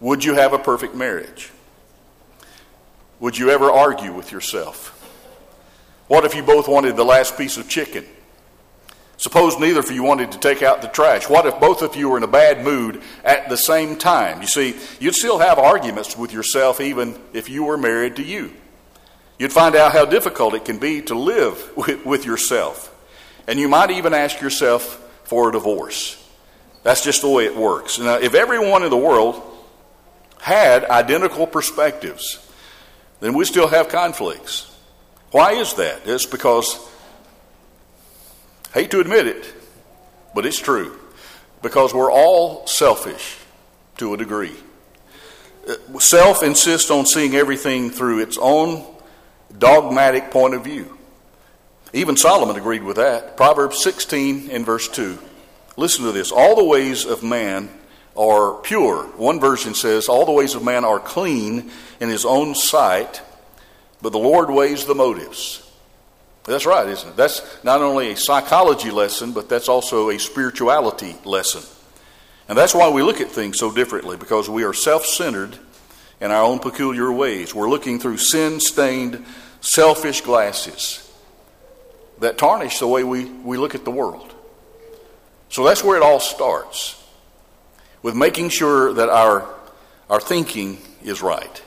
Would 0.00 0.24
you 0.24 0.34
have 0.34 0.52
a 0.52 0.58
perfect 0.58 0.96
marriage? 0.96 1.52
Would 3.20 3.38
you 3.38 3.50
ever 3.50 3.70
argue 3.70 4.12
with 4.12 4.32
yourself? 4.32 4.88
What 6.08 6.24
if 6.24 6.34
you 6.34 6.42
both 6.42 6.66
wanted 6.66 6.96
the 6.96 7.04
last 7.04 7.38
piece 7.38 7.58
of 7.58 7.68
chicken? 7.68 8.04
Suppose 9.20 9.58
neither 9.58 9.80
of 9.80 9.90
you 9.90 10.02
wanted 10.02 10.32
to 10.32 10.38
take 10.38 10.62
out 10.62 10.80
the 10.80 10.88
trash. 10.88 11.28
What 11.28 11.44
if 11.44 11.60
both 11.60 11.82
of 11.82 11.94
you 11.94 12.08
were 12.08 12.16
in 12.16 12.22
a 12.22 12.26
bad 12.26 12.64
mood 12.64 13.02
at 13.22 13.50
the 13.50 13.56
same 13.58 13.96
time? 13.96 14.40
You 14.40 14.46
see, 14.46 14.76
you'd 14.98 15.14
still 15.14 15.40
have 15.40 15.58
arguments 15.58 16.16
with 16.16 16.32
yourself 16.32 16.80
even 16.80 17.20
if 17.34 17.50
you 17.50 17.64
were 17.64 17.76
married 17.76 18.16
to 18.16 18.22
you. 18.22 18.50
You'd 19.38 19.52
find 19.52 19.76
out 19.76 19.92
how 19.92 20.06
difficult 20.06 20.54
it 20.54 20.64
can 20.64 20.78
be 20.78 21.02
to 21.02 21.14
live 21.14 21.70
with, 22.06 22.24
yourself. 22.24 22.96
And 23.46 23.60
you 23.60 23.68
might 23.68 23.90
even 23.90 24.14
ask 24.14 24.40
yourself 24.40 25.06
for 25.24 25.50
a 25.50 25.52
divorce. 25.52 26.16
That's 26.82 27.04
just 27.04 27.20
the 27.20 27.28
way 27.28 27.44
it 27.44 27.54
works. 27.54 27.98
Now, 27.98 28.14
if 28.14 28.32
everyone 28.32 28.84
in 28.84 28.90
the 28.90 28.96
world 28.96 29.42
had 30.40 30.86
identical 30.86 31.46
perspectives, 31.46 32.38
then 33.20 33.34
we 33.34 33.44
still 33.44 33.68
have 33.68 33.90
conflicts. 33.90 34.74
Why 35.30 35.52
is 35.52 35.74
that? 35.74 36.06
It's 36.06 36.24
because 36.24 36.89
Hate 38.72 38.90
to 38.92 39.00
admit 39.00 39.26
it, 39.26 39.52
but 40.34 40.46
it's 40.46 40.58
true. 40.58 40.96
Because 41.62 41.92
we're 41.92 42.10
all 42.10 42.66
selfish 42.66 43.36
to 43.98 44.14
a 44.14 44.16
degree. 44.16 44.54
Uh, 45.68 45.98
self 45.98 46.42
insists 46.42 46.90
on 46.90 47.04
seeing 47.04 47.34
everything 47.34 47.90
through 47.90 48.20
its 48.20 48.38
own 48.40 48.84
dogmatic 49.58 50.30
point 50.30 50.54
of 50.54 50.64
view. 50.64 50.96
Even 51.92 52.16
Solomon 52.16 52.56
agreed 52.56 52.82
with 52.82 52.96
that. 52.96 53.36
Proverbs 53.36 53.82
16 53.82 54.50
and 54.50 54.64
verse 54.64 54.88
2. 54.88 55.18
Listen 55.76 56.04
to 56.04 56.12
this. 56.12 56.30
All 56.30 56.56
the 56.56 56.64
ways 56.64 57.04
of 57.04 57.22
man 57.22 57.68
are 58.16 58.54
pure. 58.60 59.04
One 59.16 59.40
version 59.40 59.74
says, 59.74 60.08
All 60.08 60.24
the 60.24 60.32
ways 60.32 60.54
of 60.54 60.62
man 60.62 60.84
are 60.84 61.00
clean 61.00 61.70
in 62.00 62.08
his 62.08 62.24
own 62.24 62.54
sight, 62.54 63.22
but 64.00 64.12
the 64.12 64.18
Lord 64.18 64.50
weighs 64.50 64.84
the 64.84 64.94
motives. 64.94 65.69
That's 66.50 66.66
right, 66.66 66.88
isn't 66.88 67.10
it? 67.10 67.16
That's 67.16 67.62
not 67.62 67.80
only 67.80 68.10
a 68.10 68.16
psychology 68.16 68.90
lesson, 68.90 69.30
but 69.30 69.48
that's 69.48 69.68
also 69.68 70.10
a 70.10 70.18
spirituality 70.18 71.14
lesson. 71.24 71.62
And 72.48 72.58
that's 72.58 72.74
why 72.74 72.90
we 72.90 73.02
look 73.04 73.20
at 73.20 73.28
things 73.30 73.56
so 73.56 73.72
differently, 73.72 74.16
because 74.16 74.50
we 74.50 74.64
are 74.64 74.74
self 74.74 75.06
centered 75.06 75.56
in 76.20 76.32
our 76.32 76.42
own 76.42 76.58
peculiar 76.58 77.12
ways. 77.12 77.54
We're 77.54 77.70
looking 77.70 78.00
through 78.00 78.16
sin 78.16 78.58
stained, 78.58 79.24
selfish 79.60 80.22
glasses 80.22 81.08
that 82.18 82.36
tarnish 82.36 82.80
the 82.80 82.88
way 82.88 83.04
we, 83.04 83.26
we 83.26 83.56
look 83.56 83.76
at 83.76 83.84
the 83.84 83.92
world. 83.92 84.34
So 85.50 85.64
that's 85.64 85.84
where 85.84 85.96
it 85.96 86.02
all 86.02 86.18
starts 86.18 87.00
with 88.02 88.16
making 88.16 88.48
sure 88.48 88.92
that 88.94 89.08
our, 89.08 89.48
our 90.08 90.20
thinking 90.20 90.78
is 91.04 91.22
right. 91.22 91.62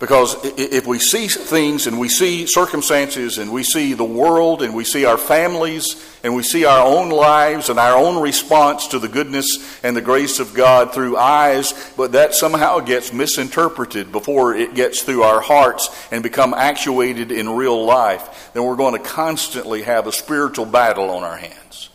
Because 0.00 0.34
if 0.56 0.86
we 0.86 0.98
see 0.98 1.28
things 1.28 1.86
and 1.86 2.00
we 2.00 2.08
see 2.08 2.46
circumstances 2.46 3.36
and 3.36 3.52
we 3.52 3.62
see 3.62 3.92
the 3.92 4.02
world 4.02 4.62
and 4.62 4.74
we 4.74 4.82
see 4.82 5.04
our 5.04 5.18
families 5.18 6.02
and 6.24 6.34
we 6.34 6.42
see 6.42 6.64
our 6.64 6.86
own 6.86 7.10
lives 7.10 7.68
and 7.68 7.78
our 7.78 7.98
own 7.98 8.22
response 8.22 8.86
to 8.88 8.98
the 8.98 9.08
goodness 9.08 9.78
and 9.84 9.94
the 9.94 10.00
grace 10.00 10.40
of 10.40 10.54
God 10.54 10.94
through 10.94 11.18
eyes, 11.18 11.92
but 11.98 12.12
that 12.12 12.34
somehow 12.34 12.80
gets 12.80 13.12
misinterpreted 13.12 14.10
before 14.10 14.54
it 14.54 14.72
gets 14.72 15.02
through 15.02 15.22
our 15.22 15.42
hearts 15.42 15.90
and 16.10 16.22
become 16.22 16.54
actuated 16.54 17.30
in 17.30 17.50
real 17.50 17.84
life, 17.84 18.52
then 18.54 18.64
we're 18.64 18.76
going 18.76 18.94
to 18.94 19.06
constantly 19.06 19.82
have 19.82 20.06
a 20.06 20.12
spiritual 20.12 20.64
battle 20.64 21.10
on 21.10 21.24
our 21.24 21.36
hands. 21.36 21.90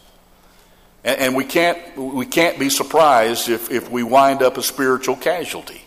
And, 1.04 1.36
we, 1.36 1.44
can't, 1.44 1.98
we 1.98 2.28
can't 2.28 2.60
be 2.60 2.70
surprised 2.70 3.50
if, 3.50 3.72
if 3.72 3.90
we 3.90 4.04
wind 4.04 4.44
up 4.44 4.58
a 4.58 4.64
spiritual 4.64 5.16
casualty. 5.16 5.85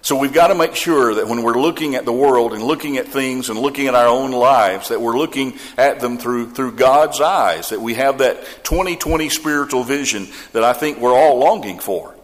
So 0.00 0.16
we've 0.16 0.32
got 0.32 0.48
to 0.48 0.54
make 0.54 0.76
sure 0.76 1.14
that 1.14 1.26
when 1.26 1.42
we're 1.42 1.60
looking 1.60 1.94
at 1.96 2.04
the 2.04 2.12
world 2.12 2.52
and 2.52 2.62
looking 2.62 2.98
at 2.98 3.08
things 3.08 3.50
and 3.50 3.58
looking 3.58 3.88
at 3.88 3.94
our 3.94 4.06
own 4.06 4.30
lives, 4.30 4.88
that 4.88 5.00
we're 5.00 5.18
looking 5.18 5.58
at 5.76 6.00
them 6.00 6.18
through, 6.18 6.50
through 6.50 6.72
God's 6.72 7.20
eyes, 7.20 7.70
that 7.70 7.80
we 7.80 7.94
have 7.94 8.18
that 8.18 8.42
2020 8.62 9.28
spiritual 9.28 9.82
vision 9.82 10.28
that 10.52 10.62
I 10.62 10.72
think 10.72 10.98
we're 10.98 11.14
all 11.14 11.38
longing 11.38 11.80
for. 11.80 12.14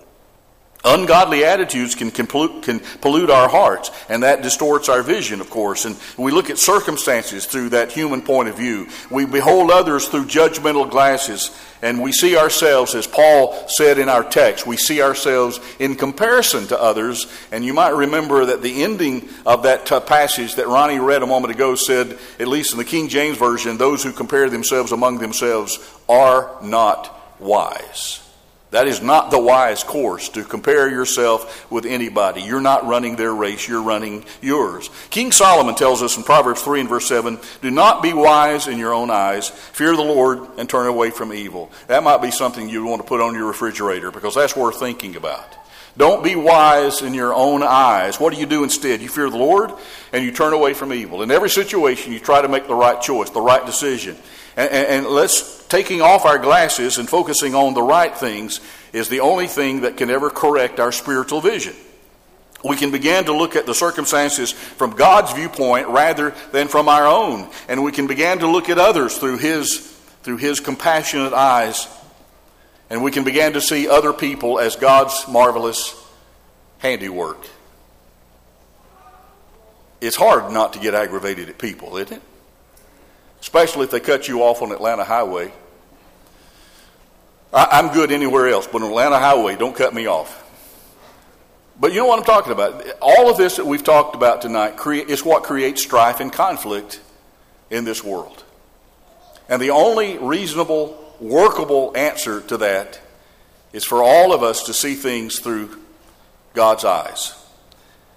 Ungodly 0.86 1.44
attitudes 1.44 1.94
can, 1.94 2.10
can, 2.10 2.26
pollute, 2.26 2.62
can 2.62 2.80
pollute 3.00 3.30
our 3.30 3.48
hearts, 3.48 3.90
and 4.10 4.22
that 4.22 4.42
distorts 4.42 4.90
our 4.90 5.02
vision, 5.02 5.40
of 5.40 5.48
course. 5.48 5.86
And 5.86 5.96
we 6.18 6.30
look 6.30 6.50
at 6.50 6.58
circumstances 6.58 7.46
through 7.46 7.70
that 7.70 7.90
human 7.90 8.20
point 8.20 8.50
of 8.50 8.56
view. 8.56 8.88
We 9.10 9.24
behold 9.24 9.70
others 9.70 10.08
through 10.08 10.26
judgmental 10.26 10.90
glasses, 10.90 11.50
and 11.80 12.02
we 12.02 12.12
see 12.12 12.36
ourselves, 12.36 12.94
as 12.94 13.06
Paul 13.06 13.66
said 13.66 13.98
in 13.98 14.10
our 14.10 14.22
text, 14.22 14.66
we 14.66 14.76
see 14.76 15.00
ourselves 15.00 15.58
in 15.78 15.94
comparison 15.94 16.66
to 16.66 16.80
others. 16.80 17.26
And 17.50 17.64
you 17.64 17.72
might 17.72 17.94
remember 17.94 18.44
that 18.46 18.62
the 18.62 18.82
ending 18.82 19.28
of 19.46 19.62
that 19.62 19.86
passage 20.06 20.56
that 20.56 20.66
Ronnie 20.66 20.98
read 20.98 21.22
a 21.22 21.26
moment 21.26 21.54
ago 21.54 21.76
said, 21.76 22.18
at 22.38 22.48
least 22.48 22.72
in 22.72 22.78
the 22.78 22.84
King 22.84 23.08
James 23.08 23.38
Version, 23.38 23.78
those 23.78 24.02
who 24.02 24.12
compare 24.12 24.50
themselves 24.50 24.92
among 24.92 25.18
themselves 25.18 25.78
are 26.08 26.56
not 26.62 27.38
wise. 27.40 28.23
That 28.74 28.88
is 28.88 29.00
not 29.00 29.30
the 29.30 29.38
wise 29.38 29.84
course 29.84 30.28
to 30.30 30.42
compare 30.42 30.90
yourself 30.90 31.70
with 31.70 31.86
anybody. 31.86 32.42
You're 32.42 32.60
not 32.60 32.84
running 32.84 33.14
their 33.14 33.32
race, 33.32 33.68
you're 33.68 33.80
running 33.80 34.24
yours. 34.40 34.90
King 35.10 35.30
Solomon 35.30 35.76
tells 35.76 36.02
us 36.02 36.16
in 36.16 36.24
Proverbs 36.24 36.60
3 36.60 36.80
and 36.80 36.88
verse 36.88 37.06
7 37.06 37.38
Do 37.62 37.70
not 37.70 38.02
be 38.02 38.12
wise 38.12 38.66
in 38.66 38.76
your 38.76 38.92
own 38.92 39.12
eyes, 39.12 39.48
fear 39.48 39.94
the 39.94 40.02
Lord, 40.02 40.40
and 40.58 40.68
turn 40.68 40.88
away 40.88 41.10
from 41.10 41.32
evil. 41.32 41.70
That 41.86 42.02
might 42.02 42.20
be 42.20 42.32
something 42.32 42.68
you 42.68 42.84
want 42.84 43.00
to 43.00 43.06
put 43.06 43.20
on 43.20 43.36
your 43.36 43.46
refrigerator 43.46 44.10
because 44.10 44.34
that's 44.34 44.56
worth 44.56 44.80
thinking 44.80 45.14
about. 45.14 45.54
Don't 45.96 46.24
be 46.24 46.34
wise 46.34 47.00
in 47.00 47.14
your 47.14 47.32
own 47.32 47.62
eyes. 47.62 48.18
What 48.18 48.34
do 48.34 48.40
you 48.40 48.46
do 48.46 48.64
instead? 48.64 49.00
You 49.00 49.08
fear 49.08 49.30
the 49.30 49.36
Lord 49.36 49.70
and 50.12 50.24
you 50.24 50.32
turn 50.32 50.52
away 50.52 50.74
from 50.74 50.92
evil. 50.92 51.22
In 51.22 51.30
every 51.30 51.48
situation, 51.48 52.12
you 52.12 52.18
try 52.18 52.42
to 52.42 52.48
make 52.48 52.66
the 52.66 52.74
right 52.74 53.00
choice, 53.00 53.30
the 53.30 53.40
right 53.40 53.64
decision. 53.64 54.16
And, 54.56 54.70
and, 54.70 54.86
and 54.86 55.06
let's 55.06 55.66
taking 55.66 56.00
off 56.00 56.24
our 56.24 56.38
glasses 56.38 56.98
and 56.98 57.08
focusing 57.08 57.54
on 57.54 57.74
the 57.74 57.82
right 57.82 58.16
things 58.16 58.60
is 58.92 59.08
the 59.08 59.20
only 59.20 59.46
thing 59.46 59.80
that 59.80 59.96
can 59.96 60.10
ever 60.10 60.30
correct 60.30 60.78
our 60.78 60.92
spiritual 60.92 61.40
vision. 61.40 61.74
We 62.64 62.76
can 62.76 62.90
begin 62.90 63.26
to 63.26 63.36
look 63.36 63.56
at 63.56 63.66
the 63.66 63.74
circumstances 63.74 64.52
from 64.52 64.92
God's 64.92 65.32
viewpoint 65.32 65.88
rather 65.88 66.34
than 66.52 66.68
from 66.68 66.88
our 66.88 67.06
own, 67.06 67.50
and 67.68 67.84
we 67.84 67.92
can 67.92 68.06
begin 68.06 68.38
to 68.38 68.46
look 68.46 68.70
at 68.70 68.78
others 68.78 69.18
through 69.18 69.38
His 69.38 69.90
through 70.22 70.38
His 70.38 70.60
compassionate 70.60 71.34
eyes, 71.34 71.86
and 72.88 73.02
we 73.04 73.10
can 73.10 73.24
begin 73.24 73.52
to 73.52 73.60
see 73.60 73.86
other 73.86 74.14
people 74.14 74.58
as 74.58 74.76
God's 74.76 75.26
marvelous 75.28 75.94
handiwork. 76.78 77.44
It's 80.00 80.16
hard 80.16 80.50
not 80.50 80.72
to 80.74 80.78
get 80.78 80.94
aggravated 80.94 81.50
at 81.50 81.58
people, 81.58 81.96
isn't 81.98 82.16
it? 82.16 82.22
Especially 83.44 83.84
if 83.84 83.90
they 83.90 84.00
cut 84.00 84.26
you 84.26 84.42
off 84.42 84.62
on 84.62 84.72
Atlanta 84.72 85.04
Highway. 85.04 85.52
I, 87.52 87.78
am 87.78 87.92
good 87.92 88.10
anywhere 88.10 88.48
else, 88.48 88.66
but 88.66 88.80
on 88.80 88.88
Atlanta 88.88 89.18
Highway, 89.18 89.54
don't 89.54 89.76
cut 89.76 89.92
me 89.92 90.06
off. 90.06 90.40
But 91.78 91.92
you 91.92 91.98
know 91.98 92.06
what 92.06 92.18
I'm 92.18 92.24
talking 92.24 92.52
about? 92.52 92.82
All 93.02 93.30
of 93.30 93.36
this 93.36 93.56
that 93.56 93.66
we've 93.66 93.84
talked 93.84 94.16
about 94.16 94.40
tonight 94.40 94.78
is 94.86 95.22
what 95.26 95.42
creates 95.42 95.82
strife 95.82 96.20
and 96.20 96.32
conflict 96.32 97.02
in 97.68 97.84
this 97.84 98.02
world. 98.02 98.42
And 99.50 99.60
the 99.60 99.70
only 99.70 100.16
reasonable, 100.16 101.14
workable 101.20 101.92
answer 101.94 102.40
to 102.40 102.56
that 102.56 102.98
is 103.74 103.84
for 103.84 104.02
all 104.02 104.32
of 104.32 104.42
us 104.42 104.62
to 104.64 104.72
see 104.72 104.94
things 104.94 105.38
through 105.38 105.82
God's 106.54 106.86
eyes. 106.86 107.34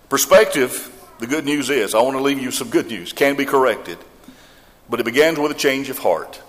Perspective, 0.07 0.89
the 1.19 1.27
good 1.27 1.43
news 1.43 1.69
is, 1.69 1.93
I 1.93 2.01
want 2.01 2.15
to 2.15 2.23
leave 2.23 2.39
you 2.39 2.51
some 2.51 2.69
good 2.69 2.87
news, 2.87 3.11
can 3.11 3.35
be 3.35 3.43
corrected. 3.43 3.97
But 4.89 4.99
it 4.99 5.05
begins 5.05 5.39
with 5.39 5.51
a 5.51 5.55
change 5.55 5.89
of 5.89 5.97
heart. 5.97 6.41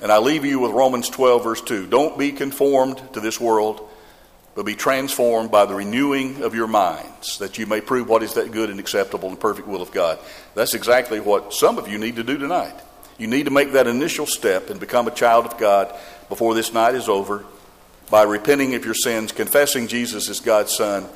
And 0.00 0.10
I 0.10 0.18
leave 0.18 0.44
you 0.44 0.58
with 0.58 0.72
Romans 0.72 1.08
12, 1.08 1.44
verse 1.44 1.60
2. 1.60 1.86
Don't 1.86 2.18
be 2.18 2.32
conformed 2.32 3.00
to 3.12 3.20
this 3.20 3.40
world, 3.40 3.88
but 4.54 4.66
be 4.66 4.74
transformed 4.74 5.50
by 5.50 5.66
the 5.66 5.74
renewing 5.74 6.42
of 6.42 6.54
your 6.54 6.66
minds, 6.66 7.38
that 7.38 7.58
you 7.58 7.66
may 7.66 7.80
prove 7.80 8.08
what 8.08 8.22
is 8.22 8.34
that 8.34 8.52
good 8.52 8.70
and 8.70 8.80
acceptable 8.80 9.28
and 9.28 9.38
perfect 9.38 9.68
will 9.68 9.82
of 9.82 9.92
God. 9.92 10.18
That's 10.54 10.74
exactly 10.74 11.20
what 11.20 11.52
some 11.52 11.78
of 11.78 11.88
you 11.88 11.98
need 11.98 12.16
to 12.16 12.24
do 12.24 12.38
tonight. 12.38 12.74
You 13.18 13.26
need 13.26 13.44
to 13.44 13.50
make 13.50 13.72
that 13.72 13.86
initial 13.86 14.26
step 14.26 14.70
and 14.70 14.80
become 14.80 15.06
a 15.06 15.12
child 15.12 15.46
of 15.46 15.58
God 15.58 15.94
before 16.28 16.54
this 16.54 16.72
night 16.72 16.94
is 16.94 17.08
over 17.08 17.44
by 18.10 18.22
repenting 18.22 18.74
of 18.74 18.84
your 18.84 18.94
sins, 18.94 19.32
confessing 19.32 19.86
Jesus 19.86 20.28
as 20.28 20.40
God's 20.40 20.74
Son, 20.74 21.06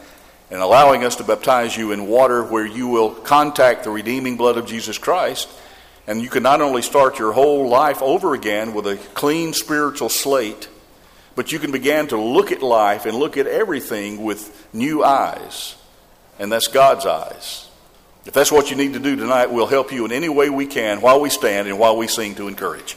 and 0.50 0.60
allowing 0.60 1.04
us 1.04 1.16
to 1.16 1.24
baptize 1.24 1.76
you 1.76 1.92
in 1.92 2.06
water 2.06 2.44
where 2.44 2.66
you 2.66 2.88
will 2.88 3.10
contact 3.10 3.84
the 3.84 3.90
redeeming 3.90 4.36
blood 4.36 4.56
of 4.56 4.66
Jesus 4.66 4.96
Christ 4.96 5.48
and 6.08 6.22
you 6.22 6.30
can 6.30 6.42
not 6.42 6.62
only 6.62 6.80
start 6.80 7.18
your 7.18 7.32
whole 7.32 7.68
life 7.68 8.00
over 8.00 8.32
again 8.32 8.72
with 8.72 8.86
a 8.86 8.96
clean 9.12 9.52
spiritual 9.52 10.08
slate, 10.08 10.66
but 11.36 11.52
you 11.52 11.58
can 11.58 11.70
begin 11.70 12.08
to 12.08 12.16
look 12.16 12.50
at 12.50 12.62
life 12.62 13.04
and 13.04 13.14
look 13.14 13.36
at 13.36 13.46
everything 13.46 14.24
with 14.24 14.66
new 14.72 15.04
eyes. 15.04 15.76
And 16.38 16.50
that's 16.50 16.66
God's 16.66 17.04
eyes. 17.04 17.68
If 18.24 18.32
that's 18.32 18.50
what 18.50 18.70
you 18.70 18.76
need 18.76 18.94
to 18.94 18.98
do 18.98 19.16
tonight, 19.16 19.52
we'll 19.52 19.66
help 19.66 19.92
you 19.92 20.06
in 20.06 20.12
any 20.12 20.30
way 20.30 20.48
we 20.48 20.66
can 20.66 21.02
while 21.02 21.20
we 21.20 21.28
stand 21.28 21.68
and 21.68 21.78
while 21.78 21.98
we 21.98 22.06
sing 22.06 22.34
to 22.36 22.48
encourage. 22.48 22.96